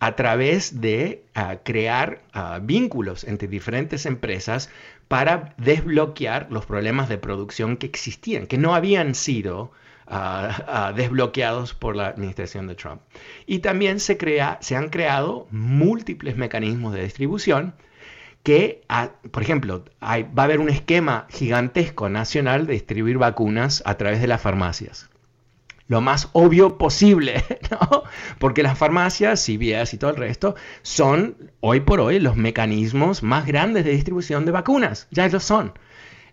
A 0.00 0.16
través 0.16 0.80
de 0.80 1.22
ah, 1.34 1.58
crear 1.62 2.22
ah, 2.32 2.58
vínculos 2.60 3.24
entre 3.24 3.48
diferentes 3.48 4.06
empresas 4.06 4.70
para 5.08 5.54
desbloquear 5.58 6.48
los 6.50 6.64
problemas 6.64 7.08
de 7.08 7.18
producción 7.18 7.76
que 7.76 7.86
existían, 7.86 8.46
que 8.46 8.56
no 8.56 8.74
habían 8.74 9.14
sido 9.14 9.72
ah, 10.06 10.92
desbloqueados 10.96 11.74
por 11.74 11.96
la 11.96 12.08
administración 12.08 12.66
de 12.66 12.74
Trump. 12.76 13.02
Y 13.46 13.58
también 13.58 14.00
se, 14.00 14.16
crea, 14.16 14.58
se 14.62 14.74
han 14.74 14.88
creado 14.88 15.46
múltiples 15.50 16.36
mecanismos 16.36 16.94
de 16.94 17.04
distribución 17.04 17.74
que, 18.42 18.80
por 19.30 19.42
ejemplo, 19.42 19.84
va 20.02 20.16
a 20.34 20.44
haber 20.44 20.60
un 20.60 20.70
esquema 20.70 21.26
gigantesco 21.28 22.08
nacional 22.08 22.66
de 22.66 22.72
distribuir 22.72 23.18
vacunas 23.18 23.82
a 23.84 23.98
través 23.98 24.22
de 24.22 24.28
las 24.28 24.40
farmacias. 24.40 25.10
Lo 25.90 26.00
más 26.00 26.28
obvio 26.34 26.78
posible, 26.78 27.44
¿no? 27.72 28.04
Porque 28.38 28.62
las 28.62 28.78
farmacias, 28.78 29.44
CVS 29.44 29.96
y 29.96 29.98
todo 29.98 30.10
el 30.12 30.16
resto 30.16 30.54
son 30.82 31.36
hoy 31.58 31.80
por 31.80 31.98
hoy 31.98 32.20
los 32.20 32.36
mecanismos 32.36 33.24
más 33.24 33.44
grandes 33.44 33.84
de 33.84 33.90
distribución 33.90 34.46
de 34.46 34.52
vacunas, 34.52 35.08
ya 35.10 35.26
lo 35.26 35.40
son. 35.40 35.72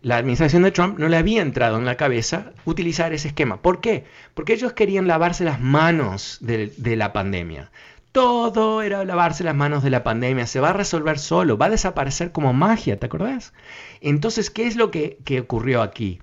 La 0.03 0.17
administración 0.17 0.61
de 0.61 0.69
Trump 0.69 0.99
no 0.99 1.09
le 1.09 1.17
había 1.17 1.41
entrado 1.41 1.79
en 1.79 1.85
la 1.85 1.97
cabeza 1.97 2.51
utilizar 2.65 3.13
ese 3.13 3.29
esquema. 3.29 3.59
¿Por 3.59 3.81
qué? 3.81 4.05
Porque 4.35 4.53
ellos 4.53 4.73
querían 4.73 5.07
lavarse 5.07 5.43
las 5.43 5.59
manos 5.59 6.37
de, 6.39 6.95
la 6.95 7.11
pandemia. 7.11 7.71
Todo 8.11 8.83
era 8.83 9.05
lavarse 9.05 9.43
las 9.43 9.55
manos 9.55 9.81
de 9.81 9.89
la 9.89 10.03
pandemia, 10.03 10.45
se 10.45 10.59
va 10.59 10.69
a 10.69 10.73
resolver 10.73 11.17
solo, 11.17 11.57
va 11.57 11.65
a 11.65 11.71
desaparecer 11.71 12.31
como 12.31 12.53
magia, 12.53 12.99
¿te 12.99 13.07
acordás? 13.07 13.53
Entonces, 14.01 14.51
¿qué 14.51 14.67
es 14.67 14.75
lo 14.75 14.91
que, 14.91 15.17
que 15.25 15.39
ocurrió 15.39 15.81
aquí? 15.81 16.19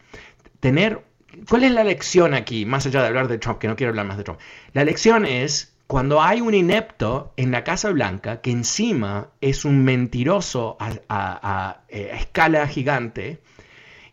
Tener 0.60 1.02
¿Cuál 1.48 1.64
es 1.64 1.72
la 1.72 1.84
lección 1.84 2.34
aquí, 2.34 2.64
más 2.66 2.86
allá 2.86 3.02
de 3.02 3.08
hablar 3.08 3.28
de 3.28 3.38
Trump, 3.38 3.58
que 3.58 3.68
no 3.68 3.76
quiero 3.76 3.90
hablar 3.90 4.06
más 4.06 4.16
de 4.16 4.24
Trump? 4.24 4.40
La 4.72 4.84
lección 4.84 5.26
es 5.26 5.74
cuando 5.86 6.22
hay 6.22 6.40
un 6.40 6.54
inepto 6.54 7.32
en 7.36 7.50
la 7.50 7.64
Casa 7.64 7.90
Blanca 7.90 8.40
que 8.40 8.50
encima 8.50 9.28
es 9.40 9.64
un 9.64 9.84
mentiroso 9.84 10.76
a, 10.80 11.82
eh, 11.88 12.10
escala 12.14 12.66
gigante, 12.66 13.40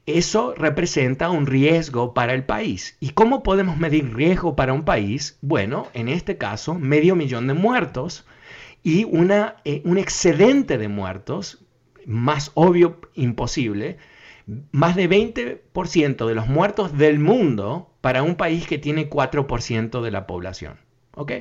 eso 0.06 0.54
representa 0.58 1.30
un 1.30 1.46
riesgo 1.46 2.14
para 2.14 2.34
el 2.34 2.44
país. 2.44 2.98
¿Y 3.00 3.12
cómo 3.12 3.44
podemos 3.44 3.78
medir 3.78 4.14
riesgo 4.14 4.56
para 4.56 4.74
un 4.74 4.84
país? 4.84 5.38
Bueno, 5.42 5.88
en 5.94 6.10
este 6.10 6.38
caso, 6.38 6.76
medio 6.76 7.16
millón 7.16 7.48
de 7.48 7.54
muertos 7.54 8.26
y 8.84 9.04
una, 9.06 9.58
eh, 9.64 9.82
un 9.86 9.98
excedente 9.98 10.78
de 10.78 10.88
muertos, 10.88 11.64
más 12.06 12.52
obvio 12.56 13.00
imposible, 13.14 13.98
más 14.72 14.96
de 14.96 15.10
20% 15.10 16.28
de 16.28 16.36
los 16.36 16.48
muertos 16.48 16.98
del 16.98 17.20
mundo 17.20 17.92
para 18.02 18.24
un 18.24 18.36
país 18.36 18.68
que 18.68 18.78
tiene 18.78 19.10
4% 19.10 20.02
de 20.02 20.12
la 20.12 20.28
población. 20.28 20.78
¿Ok? 21.14 21.34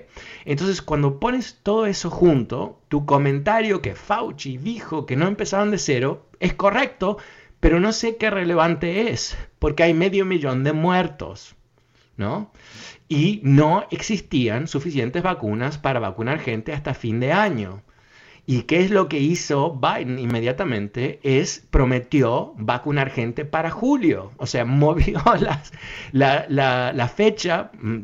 Entonces, 0.44 0.82
cuando 0.82 1.20
pones 1.20 1.60
todo 1.62 1.86
eso 1.86 2.10
junto, 2.10 2.80
tu 2.88 3.06
comentario 3.06 3.80
que 3.80 3.94
Fauci 3.94 4.58
dijo 4.58 5.06
que 5.06 5.16
no 5.16 5.28
empezaban 5.28 5.70
de 5.70 5.78
cero 5.78 6.26
es 6.40 6.54
correcto, 6.54 7.18
pero 7.60 7.78
no 7.78 7.92
sé 7.92 8.16
qué 8.16 8.30
relevante 8.30 9.12
es, 9.12 9.36
porque 9.58 9.84
hay 9.84 9.94
medio 9.94 10.24
millón 10.24 10.64
de 10.64 10.72
muertos, 10.72 11.54
¿no? 12.16 12.50
Y 13.08 13.40
no 13.44 13.86
existían 13.90 14.66
suficientes 14.66 15.22
vacunas 15.22 15.78
para 15.78 16.00
vacunar 16.00 16.40
gente 16.40 16.72
hasta 16.72 16.94
fin 16.94 17.20
de 17.20 17.32
año. 17.32 17.82
¿Y 18.50 18.62
qué 18.62 18.80
es 18.80 18.90
lo 18.90 19.08
que 19.08 19.20
hizo 19.20 19.78
Biden 19.78 20.18
inmediatamente? 20.18 21.20
Es 21.22 21.64
prometió 21.70 22.52
vacunar 22.56 23.10
gente 23.10 23.44
para 23.44 23.70
julio. 23.70 24.32
O 24.38 24.46
sea, 24.46 24.64
movió 24.64 25.22
la, 26.10 27.12
fecha 27.14 27.70
mm, 27.80 27.98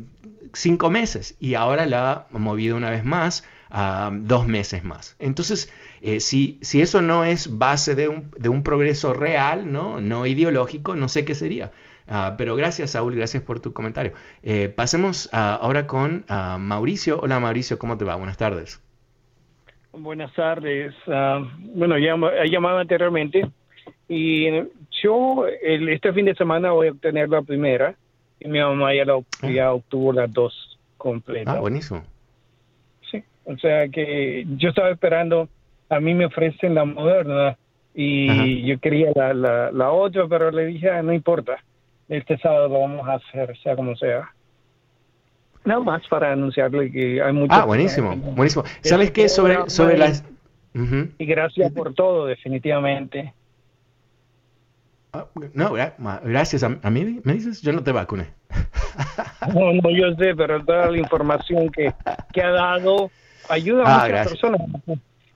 cinco 0.53 0.89
meses 0.89 1.35
y 1.41 1.55
ahora 1.55 1.85
la 1.85 2.27
ha 2.31 2.37
movido 2.37 2.77
una 2.77 2.89
vez 2.89 3.03
más 3.03 3.43
a 3.69 4.09
dos 4.13 4.47
meses 4.47 4.85
más. 4.85 5.17
Entonces, 5.19 5.69
eh, 6.01 6.21
si, 6.21 6.59
si, 6.61 6.79
eso 6.79 7.01
no 7.01 7.25
es 7.25 7.57
base 7.57 7.95
de 7.95 8.07
un, 8.07 8.63
progreso 8.63 9.13
real, 9.13 9.69
¿no? 9.69 9.99
no 9.99 10.25
ideológico, 10.25 10.95
no 10.95 11.09
sé 11.09 11.25
qué 11.25 11.35
sería. 11.35 11.73
Ah, 12.07 12.35
pero 12.37 12.55
gracias, 12.55 12.91
Saúl, 12.91 13.17
gracias 13.17 13.43
por 13.43 13.59
tu 13.59 13.73
comentario. 13.73 14.13
Eh, 14.43 14.69
pasemos 14.69 15.27
ahora 15.33 15.87
con 15.87 16.23
ah, 16.29 16.57
Mauricio. 16.57 17.19
Hola, 17.19 17.37
Mauricio, 17.41 17.77
¿cómo 17.77 17.97
te 17.97 18.05
va? 18.05 18.15
Buenas 18.15 18.37
tardes. 18.37 18.86
Buenas 19.99 20.31
tardes. 20.33 20.93
Ah, 21.07 21.43
bueno, 21.59 21.97
ya 21.97 22.15
he 22.43 22.49
llamado 22.49 22.77
anteriormente 22.77 23.47
y 24.07 24.47
yo 25.01 25.45
este 25.61 26.13
fin 26.13 26.25
de 26.25 26.35
semana 26.35 26.71
voy 26.71 26.87
a 26.87 26.91
obtener 26.91 27.29
la 27.29 27.41
primera 27.41 27.95
y 28.39 28.47
mi 28.47 28.59
mamá 28.59 28.93
ya, 28.93 29.05
ah. 29.63 29.73
obtuvo 29.73 30.13
las 30.13 30.31
dos 30.31 30.79
completas. 30.97 31.55
Ah, 31.55 31.59
buenísimo. 31.59 32.03
Sí, 33.09 33.23
o 33.45 33.57
sea 33.57 33.87
que 33.87 34.45
yo 34.57 34.69
estaba 34.69 34.91
esperando, 34.91 35.49
a 35.89 35.99
mí 35.99 36.13
me 36.13 36.25
ofrecen 36.25 36.75
la 36.75 36.85
moderna 36.85 37.57
y 37.95 38.63
yo 38.67 38.79
quería 38.79 39.11
la, 39.15 39.33
la, 39.33 39.71
la 39.71 39.89
otra, 39.89 40.27
pero 40.27 40.51
le 40.51 40.67
dije, 40.67 40.91
ah, 40.91 41.01
no 41.01 41.11
importa, 41.11 41.57
este 42.07 42.37
sábado 42.37 42.67
lo 42.67 42.81
vamos 42.81 43.07
a 43.07 43.13
hacer, 43.15 43.57
sea 43.63 43.75
como 43.75 43.95
sea. 43.95 44.29
Nada 45.67 45.81
más 45.81 46.07
para 46.07 46.31
anunciarle 46.31 46.89
que 46.89 47.21
hay 47.21 47.33
mucho. 47.33 47.53
Ah, 47.53 47.65
buenísimo, 47.65 48.15
buenísimo. 48.15 48.63
¿Sabes 48.81 49.11
qué? 49.11 49.27
Sobre, 49.27 49.69
sobre 49.69 49.97
las... 49.97 50.23
Y 51.17 51.25
gracias 51.25 51.73
por 51.73 51.93
todo, 51.93 52.25
definitivamente. 52.25 53.33
Ah, 55.11 55.25
no, 55.53 55.73
gracias. 56.23 56.63
A, 56.63 56.89
mí 56.89 57.19
me 57.21 57.33
dices, 57.33 57.61
yo 57.61 57.73
no 57.73 57.83
te 57.83 57.91
vacuné. 57.91 58.27
No, 59.53 59.71
no, 59.71 59.89
yo 59.91 60.13
sé, 60.15 60.35
pero 60.35 60.63
toda 60.65 60.91
la 60.91 60.97
información 60.97 61.69
que, 61.69 61.93
que 62.33 62.41
ha 62.41 62.49
dado 62.49 63.09
ayuda 63.47 63.83
a 63.83 63.95
ah, 63.95 64.07
muchas 64.07 64.27
personas. 64.27 64.61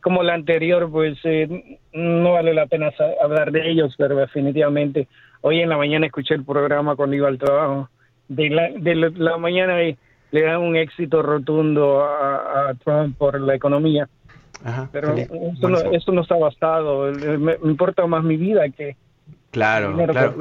Como 0.02 0.24
la 0.24 0.34
anterior, 0.34 0.90
pues 0.92 1.18
eh, 1.24 1.80
no 1.94 2.34
vale 2.34 2.54
la 2.54 2.66
pena 2.66 2.92
hablar 3.24 3.52
de 3.52 3.70
ellos, 3.70 3.96
pero 3.98 4.16
definitivamente 4.16 5.08
hoy 5.42 5.62
en 5.62 5.70
la 5.70 5.78
mañana 5.78 6.08
escuché 6.08 6.34
el 6.34 6.44
programa 6.44 6.96
cuando 6.96 7.16
iba 7.16 7.28
al 7.28 7.38
trabajo. 7.38 7.90
De 8.28 8.50
la, 8.50 8.70
de 8.70 8.96
la, 8.96 9.38
mañana 9.38 9.82
y 9.84 9.98
le 10.32 10.42
da 10.42 10.60
un 10.60 10.76
éxito 10.76 11.22
rotundo 11.22 12.04
a, 12.04 12.74
Trump 12.84 13.18
por 13.18 13.40
la 13.40 13.56
economía. 13.56 14.08
Pero 14.92 15.16
esto 15.16 16.12
no, 16.12 16.22
está 16.22 16.36
basado. 16.36 17.12
Me, 17.12 17.58
importa 17.64 18.06
más 18.08 18.24
mi 18.24 18.38
vida 18.38 18.70
que... 18.70 18.96
Claro, 19.52 19.98
claro. 20.08 20.36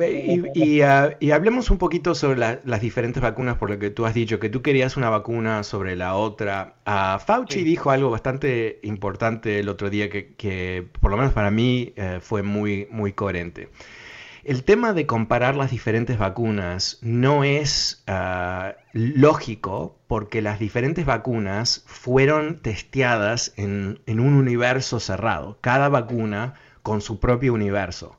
Y, 0.54 0.80
ah, 0.82 1.10
y, 1.18 1.32
hablemos 1.32 1.70
un 1.72 1.78
poquito 1.78 2.14
sobre 2.14 2.38
las 2.38 2.80
diferentes 2.80 3.20
vacunas, 3.20 3.56
por 3.56 3.68
lo 3.68 3.78
que 3.80 3.90
tú 3.90 4.06
has 4.06 4.14
dicho, 4.14 4.38
que 4.38 4.48
tú 4.48 4.62
querías 4.62 4.96
una 4.96 5.10
vacuna 5.10 5.64
sobre 5.64 5.96
la 5.96 6.14
otra. 6.14 6.74
Uh, 6.86 7.18
Fauci 7.18 7.64
dijo 7.64 7.90
algo 7.90 8.10
bastante 8.10 8.78
importante 8.84 9.58
el 9.58 9.68
otro 9.68 9.90
día 9.90 10.08
que, 10.08 10.34
que 10.34 10.86
por 11.00 11.10
lo 11.10 11.16
menos 11.16 11.32
para 11.32 11.50
mí, 11.50 11.92
eh, 11.96 12.18
fue 12.20 12.44
muy, 12.44 12.86
muy 12.92 13.12
coherente. 13.12 13.68
El 14.42 14.64
tema 14.64 14.94
de 14.94 15.04
comparar 15.04 15.54
las 15.54 15.70
diferentes 15.70 16.16
vacunas 16.16 16.98
no 17.02 17.44
es 17.44 18.02
ah, 18.06 18.74
lógico 18.94 19.98
porque 20.06 20.40
las 20.40 20.58
diferentes 20.58 21.04
vacunas 21.04 21.84
fueron 21.86 22.58
testeadas 22.58 23.52
en, 23.56 24.00
un 24.06 24.34
universo 24.34 24.98
cerrado, 24.98 25.58
cada 25.60 25.90
vacuna 25.90 26.54
con 26.82 27.02
su 27.02 27.20
propio 27.20 27.52
universo 27.52 28.18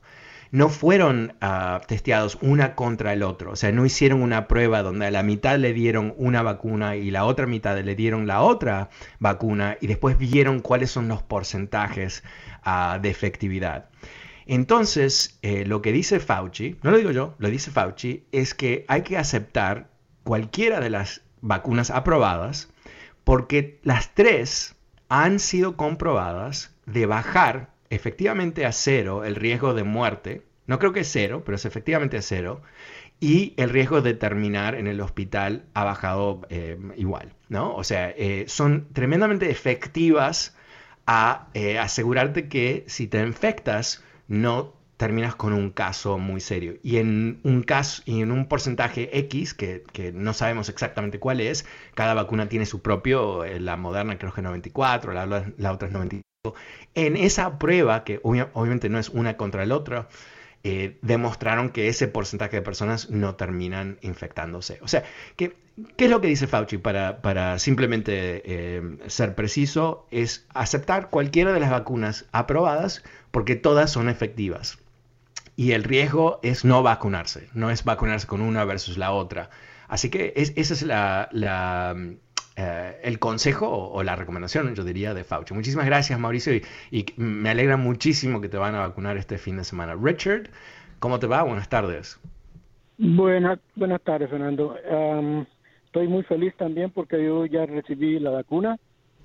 no 0.52 0.68
fueron 0.68 1.32
uh, 1.40 1.78
testeados 1.86 2.36
una 2.42 2.74
contra 2.74 3.14
el 3.14 3.22
otro. 3.22 3.52
O 3.52 3.56
sea, 3.56 3.72
no 3.72 3.86
hicieron 3.86 4.20
una 4.20 4.48
prueba 4.48 4.82
donde 4.82 5.06
a 5.06 5.10
la 5.10 5.22
mitad 5.22 5.58
le 5.58 5.72
dieron 5.72 6.12
una 6.18 6.42
vacuna 6.42 6.94
y 6.94 7.10
la 7.10 7.24
otra 7.24 7.46
mitad 7.46 7.78
le 7.78 7.94
dieron 7.94 8.26
la 8.26 8.42
otra 8.42 8.90
vacuna 9.18 9.78
y 9.80 9.86
después 9.86 10.18
vieron 10.18 10.60
cuáles 10.60 10.90
son 10.90 11.08
los 11.08 11.22
porcentajes 11.22 12.22
ah, 12.64 12.98
de 13.00 13.08
efectividad. 13.08 13.88
Entonces, 14.52 15.38
eh, 15.40 15.64
lo 15.64 15.80
que 15.80 15.92
dice 15.92 16.20
Fauci, 16.20 16.76
no 16.82 16.90
lo 16.90 16.98
digo 16.98 17.10
yo, 17.10 17.34
lo 17.38 17.48
dice 17.48 17.70
Fauci, 17.70 18.26
es 18.32 18.52
que 18.52 18.84
hay 18.86 19.00
que 19.00 19.16
aceptar 19.16 19.88
cualquiera 20.24 20.78
de 20.78 20.90
las 20.90 21.22
vacunas 21.40 21.90
aprobadas 21.90 22.68
porque 23.24 23.80
las 23.82 24.14
tres 24.14 24.76
han 25.08 25.38
sido 25.38 25.78
comprobadas 25.78 26.76
de 26.84 27.06
bajar 27.06 27.70
efectivamente 27.88 28.66
a 28.66 28.72
cero 28.72 29.24
el 29.24 29.36
riesgo 29.36 29.72
de 29.72 29.84
muerte. 29.84 30.42
No 30.66 30.78
creo 30.78 30.92
que 30.92 31.00
es 31.00 31.10
cero, 31.10 31.44
pero 31.46 31.56
es 31.56 31.64
efectivamente 31.64 32.18
a 32.18 32.22
cero. 32.22 32.60
Y 33.20 33.54
el 33.56 33.70
riesgo 33.70 34.02
de 34.02 34.12
terminar 34.12 34.74
en 34.74 34.86
el 34.86 35.00
hospital 35.00 35.64
ha 35.72 35.84
bajado 35.84 36.42
eh, 36.50 36.78
igual, 36.98 37.32
¿no? 37.48 37.74
O 37.74 37.84
sea, 37.84 38.10
eh, 38.10 38.44
son 38.48 38.88
tremendamente 38.92 39.50
efectivas 39.50 40.54
a 41.06 41.48
asegurarte 41.80 42.48
que 42.48 42.84
si 42.86 43.08
te 43.08 43.18
infectas, 43.20 44.04
no 44.28 44.74
terminas 44.96 45.34
con 45.34 45.52
un 45.52 45.70
caso 45.70 46.18
muy 46.18 46.40
serio. 46.40 46.74
Y 46.82 46.98
en 46.98 47.40
un 47.42 47.62
caso 47.62 48.02
y 48.04 48.22
en 48.22 48.30
un 48.30 48.46
porcentaje 48.46 49.18
X, 49.18 49.52
que, 49.54 50.12
no 50.14 50.32
sabemos 50.32 50.68
exactamente 50.68 51.18
cuál 51.18 51.40
es, 51.40 51.66
cada 51.94 52.14
vacuna 52.14 52.48
tiene 52.48 52.66
su 52.66 52.82
propio, 52.82 53.44
eh, 53.44 53.58
la 53.58 53.76
moderna 53.76 54.16
creo 54.16 54.32
que 54.32 54.42
94, 54.42 55.12
la, 55.12 55.26
la 55.26 55.72
otra 55.72 55.88
es 55.88 55.94
95. 55.94 56.22
En 56.94 57.16
esa 57.16 57.58
prueba, 57.58 58.04
que 58.04 58.20
obviamente 58.22 58.88
no 58.88 58.98
es 58.98 59.08
una 59.08 59.36
contra 59.36 59.64
el 59.64 59.72
otro, 59.72 60.06
eh, 60.64 60.98
demostraron 61.02 61.70
que 61.70 61.88
ese 61.88 62.06
porcentaje 62.06 62.56
de 62.56 62.62
personas 62.62 63.10
no 63.10 63.34
terminan 63.34 63.98
infectándose. 64.00 64.78
O 64.82 64.88
sea, 64.88 65.02
¿qué, 65.36 65.56
qué 65.96 66.04
es 66.04 66.10
lo 66.10 66.20
que 66.20 66.28
dice 66.28 66.46
Fauci? 66.46 66.78
Para, 66.78 67.20
para 67.20 67.58
simplemente 67.58 68.42
eh, 68.44 68.98
ser 69.08 69.34
preciso, 69.34 70.06
es 70.12 70.46
aceptar 70.54 71.10
cualquiera 71.10 71.52
de 71.52 71.60
las 71.60 71.70
vacunas 71.70 72.26
aprobadas 72.30 73.02
porque 73.32 73.56
todas 73.56 73.90
son 73.90 74.08
efectivas. 74.08 74.78
Y 75.56 75.72
el 75.72 75.84
riesgo 75.84 76.38
es 76.42 76.64
no 76.64 76.82
vacunarse, 76.82 77.48
no 77.54 77.70
es 77.70 77.84
vacunarse 77.84 78.26
con 78.26 78.40
una 78.40 78.64
versus 78.64 78.96
la 78.96 79.12
otra. 79.12 79.50
Así 79.88 80.10
que 80.10 80.32
ese 80.36 80.74
es 80.74 80.82
la, 80.82 81.28
eh, 82.56 83.00
el 83.02 83.18
consejo 83.18 83.68
o, 83.68 84.02
la 84.02 84.16
recomendación, 84.16 84.74
yo 84.74 84.84
diría, 84.84 85.14
de 85.14 85.24
Fauci. 85.24 85.54
Muchísimas 85.54 85.86
gracias, 85.86 86.18
Mauricio, 86.18 86.54
y, 86.54 87.06
me 87.16 87.50
alegra 87.50 87.76
muchísimo 87.76 88.40
que 88.40 88.48
te 88.48 88.58
van 88.58 88.74
a 88.74 88.80
vacunar 88.80 89.16
este 89.16 89.38
fin 89.38 89.56
de 89.56 89.64
semana. 89.64 89.94
Richard, 90.00 90.50
¿cómo 90.98 91.18
te 91.18 91.26
va? 91.26 91.42
Buenas 91.42 91.68
tardes. 91.68 92.20
Buenas, 92.98 93.58
buenas 93.74 94.02
tardes, 94.02 94.28
Fernando. 94.30 94.76
estoy 95.86 96.08
muy 96.08 96.22
feliz 96.24 96.54
también 96.56 96.90
porque 96.90 97.24
yo 97.24 97.46
ya 97.46 97.64
recibí 97.66 98.18
la 98.18 98.30
vacuna. 98.30 98.78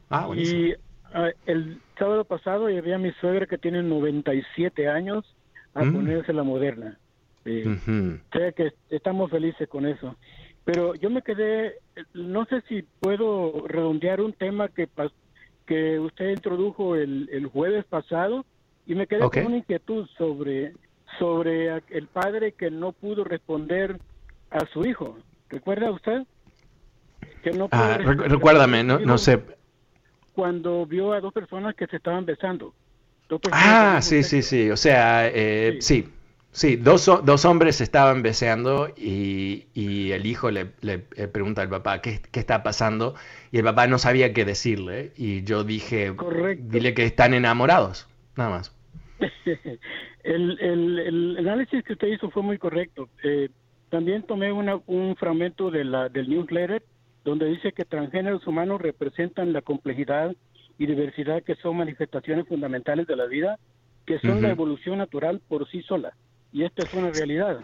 Ah, 0.10 0.30
y 0.34 0.74
ah, 1.14 1.30
el 1.46 1.82
sábado 2.00 2.24
pasado 2.24 2.70
llevé 2.70 2.94
a 2.94 2.98
mi 2.98 3.12
suegra 3.14 3.46
que 3.46 3.58
tiene 3.58 3.84
97 3.84 4.88
años 4.88 5.26
a 5.74 5.84
mm. 5.84 5.94
ponerse 5.94 6.34
la 6.34 6.44
moderna. 6.44 6.98
Uh 7.46 8.18
que 8.32 8.74
estamos 8.90 9.32
felices 9.32 9.70
con 9.70 9.86
eso. 9.86 10.16
Pero 10.68 10.96
yo 10.96 11.10
me 11.10 11.22
quedé, 11.22 11.76
no 12.14 12.44
sé 12.44 12.62
si 12.68 12.82
puedo 13.00 13.66
redondear 13.70 14.20
un 14.20 14.34
tema 14.34 14.68
que, 14.68 14.90
que 15.66 15.98
usted 15.98 16.32
introdujo 16.32 16.98
el, 16.98 17.30
el 17.32 17.46
jueves 17.46 17.86
pasado 17.86 18.46
y 18.86 18.94
me 18.94 19.08
quedé 19.08 19.22
con 19.22 19.46
una 19.46 19.58
inquietud 19.60 20.10
sobre, 20.18 20.74
sobre 21.20 21.70
el 21.90 22.08
padre 22.08 22.52
que 22.52 22.70
no 22.70 22.92
pudo 22.92 23.24
responder 23.24 23.98
a 24.52 24.66
su 24.74 24.86
hijo. 24.86 25.18
¿Recuerda 25.48 25.90
usted? 25.90 26.24
Que 27.44 27.52
no 27.52 27.70
ah, 27.72 27.98
recuérdame, 28.02 28.84
no, 28.84 29.00
no 29.00 29.18
sé. 29.18 29.42
Cuando 30.34 30.86
vio 30.86 31.14
a 31.14 31.22
dos 31.22 31.32
personas 31.32 31.76
que 31.76 31.88
se 31.88 31.96
estaban 31.96 32.26
besando. 32.26 32.74
Ah, 33.54 34.00
sí, 34.02 34.22
sí, 34.22 34.42
sí. 34.42 34.70
O 34.70 34.76
sea, 34.76 35.30
eh, 35.30 35.78
sí. 35.80 36.04
sí. 36.04 36.14
Dos, 36.80 37.06
dos 37.24 37.46
hombres 37.46 37.82
estaban 37.82 38.24
beseando 38.24 38.90
y, 38.96 39.68
y 39.74 40.12
el 40.12 40.26
hijo 40.26 40.50
le, 40.50 40.72
le, 40.82 41.00
pregunta 41.00 41.62
al 41.62 41.70
papá 41.70 42.02
¿qué, 42.02 42.20
¿qué, 42.32 42.40
está 42.40 42.64
pasando 42.64 43.16
y 43.52 43.58
el 43.58 43.64
papá 43.64 43.88
no 43.88 43.98
sabía 43.98 44.34
qué 44.34 44.46
decirle 44.46 45.12
y 45.18 45.44
yo 45.44 45.64
dije, 45.64 46.14
dile 46.60 46.94
que 46.94 47.06
están 47.06 47.34
enamorados, 47.34 48.08
nada 48.36 48.50
más. 48.50 48.76
el, 50.24 50.60
el, 50.60 51.00
el, 51.00 51.38
análisis 51.40 51.84
que 51.84 51.94
usted 51.94 52.08
hizo 52.08 52.30
fue 52.30 52.44
muy 52.44 52.58
correcto. 52.58 53.10
Eh, 53.24 53.50
también 53.90 54.24
tomé 54.24 54.52
una, 54.52 54.80
un 54.88 55.16
fragmento 55.16 55.72
de 55.72 55.84
la, 55.84 56.10
del 56.10 56.30
newsletter 56.30 56.84
donde 57.24 57.46
dice 57.48 57.72
que 57.72 57.86
transgéneros 57.86 58.46
humanos 58.48 58.82
representan 58.82 59.54
la 59.54 59.62
complejidad 59.62 60.36
y 60.78 60.86
diversidad 60.86 61.44
que 61.44 61.56
son 61.56 61.78
manifestaciones 61.78 62.48
fundamentales 62.48 63.08
de 63.08 63.16
la 63.16 63.26
vida, 63.26 63.60
que 64.06 64.20
son 64.20 64.42
la 64.42 64.50
evolución 64.50 65.00
natural 65.00 65.42
por 65.48 65.70
sí 65.70 65.82
sola. 65.82 66.14
Y 66.52 66.64
esta 66.64 66.84
es 66.84 66.94
una 66.94 67.12
realidad. 67.12 67.60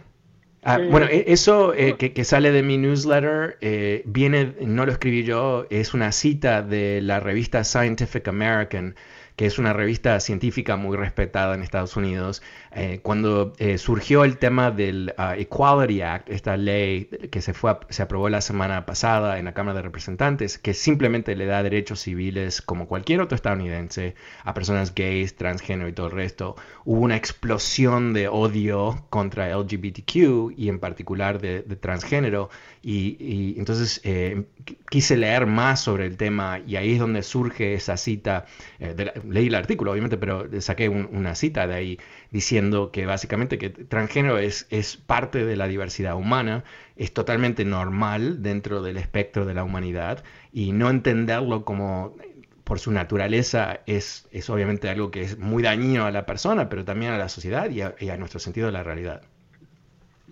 Ah, 0.64 0.78
eh, 0.80 0.88
bueno, 0.90 1.08
e, 1.08 1.26
eso 1.28 1.74
eh, 1.74 1.98
que, 1.98 2.14
que, 2.14 2.24
sale 2.24 2.52
de 2.52 2.64
mi 2.64 2.78
newsletter 2.78 3.58
eh, 3.62 4.04
viene, 4.06 4.56
no 4.62 4.86
lo 4.86 4.92
escribí 4.92 5.24
yo, 5.24 5.68
es 5.70 5.94
una 5.94 6.12
cita 6.12 6.62
de 6.62 7.02
la 7.02 7.20
revista 7.20 7.64
Scientific 7.64 8.28
American 8.28 8.96
que 9.36 9.46
es 9.46 9.58
una 9.58 9.74
revista 9.74 10.20
científica 10.20 10.76
muy 10.76 10.98
respetada 10.98 11.56
en 11.56 11.64
Estados 11.64 11.96
Unidos, 11.98 12.42
eh, 12.72 13.00
cuando 13.02 13.54
eh, 13.58 13.78
surgió 13.78 14.24
el 14.24 14.38
tema 14.38 14.72
del 14.72 15.14
uh, 15.18 15.40
Equality 15.40 16.02
Act, 16.02 16.30
esta 16.30 16.58
ley 16.58 17.06
que 17.32 17.42
se, 17.42 17.54
fue 17.54 17.78
se 17.90 18.04
aprobó 18.04 18.30
la 18.30 18.42
semana 18.42 18.86
pasada 18.86 19.40
en 19.40 19.46
la 19.46 19.54
Cámara 19.54 19.78
de 19.78 19.84
Representantes, 19.84 20.58
que 20.58 20.74
simplemente 20.74 21.36
le 21.36 21.46
da 21.46 21.64
derechos 21.64 22.02
civiles 22.02 22.62
como 22.62 22.88
cualquier 22.88 23.22
otro 23.22 23.36
estadounidense 23.36 24.16
a 24.44 24.54
personas 24.54 24.94
gays, 24.94 25.36
transgénero 25.36 25.90
y 25.90 25.94
todo 25.94 26.08
el 26.08 26.14
resto, 26.14 26.56
hubo 26.86 27.02
una 27.02 27.16
explosión 27.16 28.14
de 28.14 28.28
odio 28.28 29.06
contra 29.10 29.56
LGBTQ 29.56 30.54
y 30.58 30.70
en 30.70 30.80
particular 30.80 31.40
de, 31.40 31.62
transgénero. 31.62 32.50
Y, 32.86 33.56
entonces 33.58 34.02
eh, 34.04 34.44
quise 34.90 35.16
leer 35.16 35.46
más 35.46 35.82
sobre 35.82 36.06
el 36.06 36.18
tema 36.18 36.60
y 36.68 36.76
ahí 36.76 36.94
es 36.94 37.00
donde 37.00 37.24
surge 37.24 37.76
esa 37.76 37.96
cita 37.96 38.46
de 38.78 39.14
leí 39.30 39.48
el 39.48 39.56
artículo, 39.56 39.92
obviamente, 39.94 40.18
pero 40.18 40.50
saqué 40.60 40.90
una 40.90 41.34
cita 41.36 41.66
de 41.66 41.76
ahí 41.76 42.00
diciendo 42.32 42.92
que 42.92 43.06
básicamente 43.06 43.58
que 43.58 43.70
transgénero 43.70 44.38
es, 44.38 44.68
es 44.70 44.98
parte 44.98 45.46
de 45.46 45.56
la 45.56 45.68
diversidad 45.68 46.18
humana, 46.18 46.66
es 46.98 47.14
totalmente 47.14 47.64
normal 47.64 48.44
dentro 48.44 48.82
del 48.82 48.98
espectro 48.98 49.46
de 49.46 49.54
la 49.54 49.64
humanidad 49.64 50.24
y 50.52 50.74
no 50.74 50.90
entenderlo 50.90 51.64
como 51.64 52.18
por 52.64 52.80
su 52.80 52.92
naturaleza 52.92 53.82
es, 53.86 54.28
es 54.32 54.50
obviamente 54.50 54.90
algo 54.90 55.12
que 55.12 55.22
es 55.22 55.38
muy 55.38 55.64
dañino 55.64 56.06
a 56.06 56.12
la 56.12 56.26
persona, 56.26 56.70
pero 56.70 56.86
también 56.86 57.12
a 57.12 57.18
la 57.18 57.30
sociedad 57.30 57.70
y 57.70 57.82
a, 57.82 58.18
nuestro 58.18 58.40
sentido 58.40 58.68
de 58.68 58.74
la 58.74 58.84
realidad. 58.84 59.22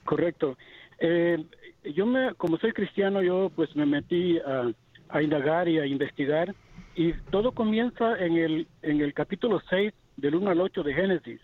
Correcto. 0.05 0.57
Eh, 0.99 1.43
yo 1.83 2.05
me, 2.05 2.33
como 2.35 2.57
soy 2.57 2.73
cristiano, 2.73 3.21
yo 3.21 3.51
pues 3.55 3.75
me 3.75 3.85
metí 3.85 4.39
a, 4.39 4.71
a 5.09 5.21
indagar 5.21 5.67
y 5.67 5.79
a 5.79 5.85
investigar 5.85 6.53
y 6.95 7.13
todo 7.31 7.53
comienza 7.53 8.17
en 8.17 8.37
el, 8.37 8.67
en 8.81 9.01
el 9.01 9.13
capítulo 9.13 9.61
6, 9.69 9.93
del 10.17 10.35
1 10.35 10.49
al 10.51 10.61
8 10.61 10.83
de 10.83 10.93
Génesis, 10.93 11.39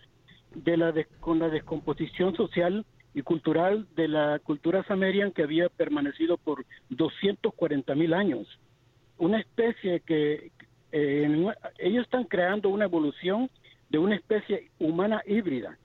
de 0.54 0.76
la 0.76 0.94
con 1.20 1.38
la 1.38 1.48
descomposición 1.48 2.34
social 2.36 2.84
y 3.14 3.22
cultural 3.22 3.86
de 3.96 4.08
la 4.08 4.38
cultura 4.40 4.84
samerian 4.84 5.32
que 5.32 5.42
había 5.42 5.68
permanecido 5.68 6.36
por 6.36 6.64
240 6.90 7.94
mil 7.94 8.14
años. 8.14 8.46
Una 9.16 9.40
especie 9.40 10.00
que 10.00 10.52
eh, 10.92 11.52
ellos 11.78 12.04
están 12.04 12.24
creando 12.24 12.68
una 12.68 12.84
evolución 12.84 13.50
de 13.88 13.98
una 13.98 14.14
especie 14.14 14.70
humana 14.78 15.22
híbrida. 15.26 15.78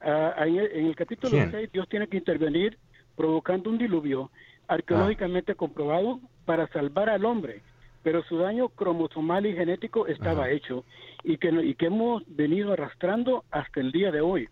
Ah, 0.00 0.34
en, 0.44 0.56
el, 0.58 0.96
capítulo 0.96 1.36
6 1.50 1.70
Dios 1.70 1.88
tiene 1.88 2.08
que 2.08 2.16
intervenir 2.16 2.76
provocando 3.16 3.70
un 3.70 3.78
diluvio 3.78 4.30
arqueológicamente 4.68 5.54
comprobado 5.54 6.20
para 6.44 6.66
salvar 6.68 7.08
al 7.08 7.24
hombre 7.24 7.62
pero 8.02 8.22
su 8.24 8.38
daño 8.38 8.68
cromosomal 8.68 9.46
y 9.46 9.54
genético 9.54 10.06
estaba 10.06 10.50
hecho 10.50 10.84
y 11.22 11.38
que, 11.38 11.48
y 11.48 11.74
que 11.74 11.86
hemos 11.86 12.22
venido 12.26 12.72
arrastrando 12.72 13.44
hasta 13.50 13.80
el 13.80 13.92
día 13.92 14.10
de 14.10 14.20
hoy. 14.20 14.48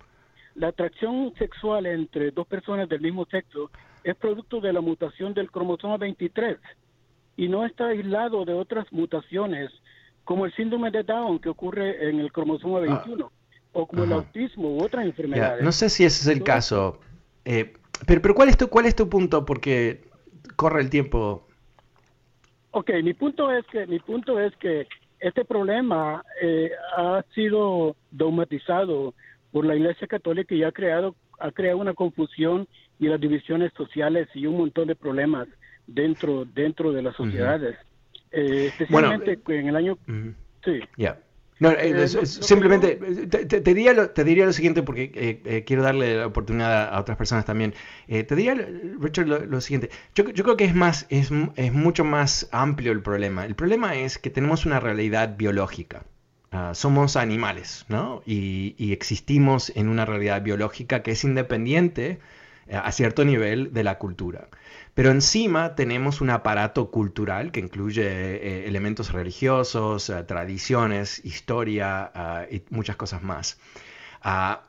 La 0.55 0.69
atracción 0.69 1.33
sexual 1.37 1.87
entre 1.87 2.31
dos 2.31 2.47
personas 2.47 2.89
del 2.89 3.01
mismo 3.01 3.27
sexo 3.27 3.71
es 4.05 4.15
producto 4.17 4.61
de 4.61 4.73
la 4.73 4.81
mutación 4.81 5.35
del 5.35 5.51
cromosoma 5.51 5.97
23 5.97 6.59
y 7.37 7.49
no 7.49 7.65
está 7.65 7.89
aislado 7.89 8.45
de 8.45 8.55
otras 8.55 8.87
mutaciones 8.93 9.71
como 10.25 10.47
el 10.47 10.55
síndrome 10.55 10.91
de 10.91 11.03
Down 11.03 11.41
que 11.41 11.49
ocurre 11.49 12.09
en 12.09 12.21
el 12.21 12.33
cromosoma 12.33 12.81
21 12.81 13.25
ah. 13.25 13.59
o 13.73 13.87
como 13.87 14.05
el 14.05 14.13
autismo 14.13 14.77
u 14.77 14.85
otras 14.85 15.05
enfermedades. 15.05 15.65
No 15.65 15.73
sé 15.73 15.89
si 15.89 16.05
ese 16.05 16.31
es 16.31 16.37
el 16.37 16.45
caso, 16.45 17.01
eh, 17.45 17.73
pero, 18.07 18.23
pero 18.23 18.35
¿cuál, 18.35 18.49
es 18.49 18.57
tu, 18.57 18.69
¿cuál 18.69 18.87
es 18.87 18.95
tu 18.97 19.09
punto? 19.09 19.45
Porque 19.45 20.03
corre 20.57 20.83
el 20.83 20.91
tiempo. 20.91 21.47
Ok, 22.73 22.91
mi 23.03 23.15
punto 23.15 23.51
es 23.51 23.67
que 23.67 23.87
mi 23.87 23.99
punto 23.99 24.39
es 24.39 24.55
que 24.57 24.87
este 25.19 25.45
problema 25.45 26.25
eh, 26.41 26.71
ha 26.97 27.25
sido 27.35 27.97
dogmatizado 28.11 29.15
por 29.53 29.67
la 29.67 29.75
Iglesia 29.75 30.07
Católica 30.07 30.55
y 30.55 30.63
ha 30.63 30.73
creado 30.73 31.15
ha 31.39 31.51
creado 31.53 31.79
una 31.79 31.95
confusión 31.95 32.69
y 32.99 33.09
las 33.09 33.21
divisiones 33.21 33.73
sociales 33.75 34.29
y 34.35 34.47
un 34.47 34.59
montón 34.59 34.89
de 34.89 34.95
problemas 34.95 35.49
dentro 35.87 36.45
dentro 36.45 36.93
de 36.93 37.03
las 37.03 37.17
sociedades. 37.17 37.77
Eh, 38.31 38.67
especialmente 38.67 39.39
en 39.49 39.69
el 39.69 39.77
año 39.77 39.99
sí. 40.65 40.81
No, 41.61 41.71
eh, 41.73 42.05
eh, 42.05 42.27
simplemente 42.27 42.97
te, 42.97 43.61
diría 43.61 43.93
lo, 43.93 44.09
te 44.11 44.25
diría 44.25 44.47
lo 44.47 44.53
siguiente 44.55 44.83
porque 44.83 45.13
eh, 45.15 45.63
quiero 45.67 45.83
darle 45.83 46.17
la 46.17 46.27
oportunidad 46.27 46.95
a, 46.95 46.99
otras 46.99 47.19
personas 47.19 47.45
también. 47.45 47.75
te 48.09 48.35
diría, 48.35 48.55
Richard, 48.99 49.27
lo, 49.27 49.61
siguiente. 49.61 49.91
Yo, 50.15 50.25
creo 50.25 50.57
que 50.57 50.65
es 50.65 50.75
más, 50.75 51.05
es, 51.11 51.31
es, 51.57 51.73
mucho 51.73 52.03
más 52.03 52.49
amplio 52.51 52.93
el 52.93 53.03
problema. 53.03 53.45
El 53.45 53.55
problema 53.55 53.95
es 53.95 54.19
que 54.19 54.31
tenemos 54.31 54.65
una 54.65 54.81
realidad 54.81 55.37
biológica. 55.37 56.05
Ah, 56.51 56.73
somos 56.75 57.17
animales, 57.17 57.85
¿no? 57.89 58.23
Y, 58.25 58.75
y, 58.79 58.93
existimos 58.95 59.71
en 59.77 59.89
una 59.89 60.07
realidad 60.07 60.41
biológica 60.43 61.03
que 61.03 61.11
es 61.11 61.23
independiente 61.25 62.21
a 62.73 62.91
cierto 62.91 63.25
nivel 63.25 63.75
de 63.75 63.85
la 63.85 63.99
cultura. 63.99 64.49
Pero 65.01 65.13
encima 65.13 65.77
tenemos 65.77 66.21
un 66.21 66.29
aparato 66.29 66.91
cultural 66.91 67.53
que 67.53 67.61
incluye 67.61 68.03
eh, 68.05 68.69
elementos 68.69 69.13
religiosos, 69.13 70.11
eh, 70.11 70.23
tradiciones, 70.25 71.25
historia 71.25 72.13
ah, 72.15 72.45
y 72.51 72.63
muchas 72.69 72.97
cosas 72.97 73.23
más. 73.23 73.59
Ah, 74.21 74.65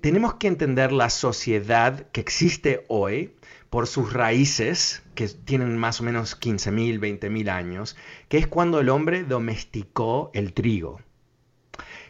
tenemos 0.00 0.34
que 0.34 0.48
entender 0.48 0.90
la 0.90 1.08
sociedad 1.08 2.08
que 2.10 2.20
existe 2.20 2.84
hoy 2.88 3.36
por 3.70 3.86
sus 3.86 4.12
raíces, 4.12 5.04
que 5.14 5.28
tienen 5.28 5.76
más 5.76 6.00
o 6.00 6.02
menos 6.02 6.36
15.000, 6.40 6.98
20.000 6.98 7.48
años, 7.48 7.96
que 8.28 8.38
es 8.38 8.48
cuando 8.48 8.80
el 8.80 8.88
hombre 8.88 9.22
domesticó 9.22 10.32
el 10.34 10.52
trigo. 10.52 11.00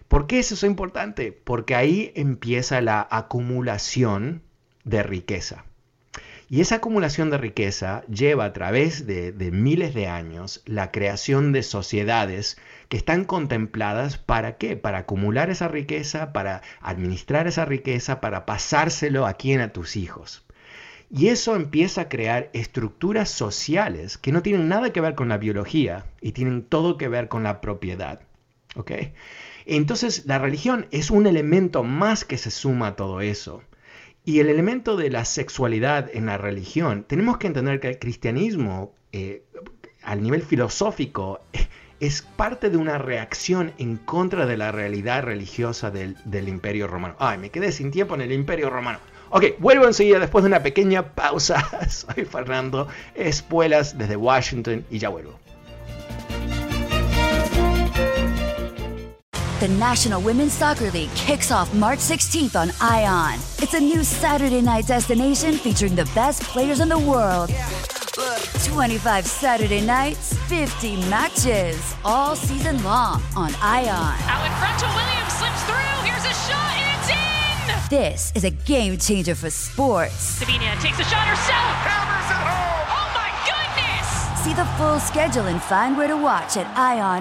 ¿Por 0.09 0.27
qué 0.27 0.38
es 0.38 0.51
eso 0.51 0.64
importante? 0.64 1.31
Porque 1.31 1.75
ahí 1.75 2.11
empieza 2.14 2.81
la 2.81 3.07
acumulación 3.11 4.44
de 4.85 5.03
riqueza. 5.03 5.66
Y 6.52 6.60
esa 6.60 6.76
acumulación 6.76 7.30
de 7.30 7.38
riqueza 7.38 8.02
lleva 8.08 8.44
a 8.44 8.52
través 8.52 9.06
de, 9.06 9.32
miles 9.52 9.94
de 9.94 10.08
años 10.08 10.62
la 10.66 10.90
creación 10.90 11.52
de 11.52 11.62
sociedades 11.62 12.58
que 12.88 12.96
están 12.96 13.24
contempladas 13.24 14.18
para 14.18 14.56
qué? 14.56 14.76
Para 14.76 14.98
acumular 14.98 15.48
esa 15.48 15.68
riqueza, 15.68 16.32
para 16.32 16.62
administrar 16.80 17.46
esa 17.46 17.66
riqueza, 17.66 18.20
para 18.20 18.46
pasárselo 18.46 19.26
a 19.26 19.34
quién, 19.34 19.60
a 19.60 19.72
tus 19.72 19.94
hijos. 19.94 20.44
Y 21.08 21.28
eso 21.28 21.54
empieza 21.54 22.00
a 22.00 22.08
crear 22.08 22.50
estructuras 22.52 23.30
sociales 23.30 24.18
que 24.18 24.32
no 24.32 24.42
tienen 24.42 24.66
nada 24.66 24.92
que 24.92 25.00
ver 25.00 25.14
con 25.14 25.28
la 25.28 25.38
biología 25.38 26.06
y 26.20 26.32
tienen 26.32 26.64
todo 26.64 26.98
que 26.98 27.06
ver 27.06 27.28
con 27.28 27.44
la 27.44 27.60
propiedad. 27.60 28.22
¿Ok? 28.74 28.90
Entonces 29.66 30.26
la 30.26 30.40
religión 30.40 30.88
es 30.90 31.12
un 31.12 31.28
elemento 31.28 31.84
más 31.84 32.24
que 32.24 32.38
se 32.38 32.50
suma 32.50 32.88
a 32.88 32.96
todo 32.96 33.20
eso. 33.20 33.62
Y 34.31 34.38
el 34.38 34.49
elemento 34.49 34.95
de 34.97 35.11
la 35.11 35.25
sexualidad 35.25 36.09
en 36.14 36.27
la 36.27 36.38
religión, 36.38 37.03
tenemos 37.03 37.38
que 37.38 37.49
entender 37.49 37.81
que 37.81 37.88
el 37.88 37.99
cristianismo, 37.99 38.95
eh, 39.11 39.43
al 40.05 40.23
nivel 40.23 40.43
filosófico, 40.43 41.40
es 41.99 42.23
parte 42.23 42.71
de 42.71 42.77
una 42.77 42.97
reacción 42.97 43.73
en 43.79 43.97
contra 43.97 44.47
de 44.47 44.57
la 44.57 44.71
realidad 44.71 45.25
religiosa 45.25 45.90
del, 45.90 46.16
del 46.27 46.49
Imperio 46.49 46.87
Romano. 46.87 47.16
Ay, 47.19 47.38
me 47.38 47.51
quedé 47.51 47.73
sin 47.73 47.90
tiempo 47.90 48.14
en 48.14 48.21
el 48.21 48.31
Imperio 48.31 48.71
Romano. 48.71 49.01
Ok, 49.31 49.47
vuelvo 49.59 49.87
enseguida 49.87 50.21
después 50.21 50.45
de 50.45 50.51
una 50.51 50.62
pequeña 50.62 51.12
pausa. 51.12 51.69
Soy 51.88 52.25
Fernando 52.25 52.87
Espuelas 53.16 53.99
desde 53.99 54.14
Washington 54.14 54.85
y 54.93 55.01
ya 55.01 55.09
vuelvo. 55.09 55.40
The 59.61 59.68
National 59.68 60.20
Women's 60.23 60.55
Soccer 60.55 60.90
League 60.90 61.14
kicks 61.14 61.53
off 61.53 61.75
March 61.75 61.99
16th 61.99 62.57
on 62.59 62.73
ION. 62.81 63.38
It's 63.59 63.75
a 63.75 63.81
new 63.81 64.03
Saturday 64.03 64.62
night 64.62 64.87
destination 64.87 65.53
featuring 65.53 65.94
the 65.94 66.07
best 66.14 66.42
players 66.44 66.81
in 66.81 66.88
the 66.88 66.99
world. 66.99 67.51
25 68.64 69.27
Saturday 69.27 69.83
nights, 69.83 70.33
50 70.49 70.96
matches, 71.11 71.94
all 72.07 72.35
season 72.35 72.83
long 72.83 73.20
on 73.37 73.55
ION. 73.61 73.92
Out 73.92 74.46
in 74.46 74.53
front 74.57 74.79
to 74.81 74.87
Williams, 74.96 75.35
slips 75.35 75.62
through. 75.64 76.05
Here's 76.09 76.25
a 76.25 76.33
shot, 76.49 76.79
it's 76.96 77.11
in! 77.11 77.18
This 77.90 78.33
is 78.35 78.44
a 78.44 78.51
game 78.64 78.96
changer 78.96 79.35
for 79.35 79.51
sports. 79.51 80.14
Sabina 80.14 80.75
takes 80.81 80.99
a 81.01 81.05
shot 81.05 81.27
herself. 81.29 81.77
Hammers 81.85 82.31
it 82.31 82.37
home. 82.49 82.88
Oh 82.96 83.12
my 83.12 83.29
goodness! 83.44 84.09
See 84.42 84.55
the 84.55 84.64
full 84.79 84.99
schedule 85.01 85.49
and 85.49 85.61
find 85.61 85.99
where 85.99 86.09
to 86.09 86.16
watch 86.16 86.57
at 86.57 86.66
IONNWSL.com. 86.75 87.20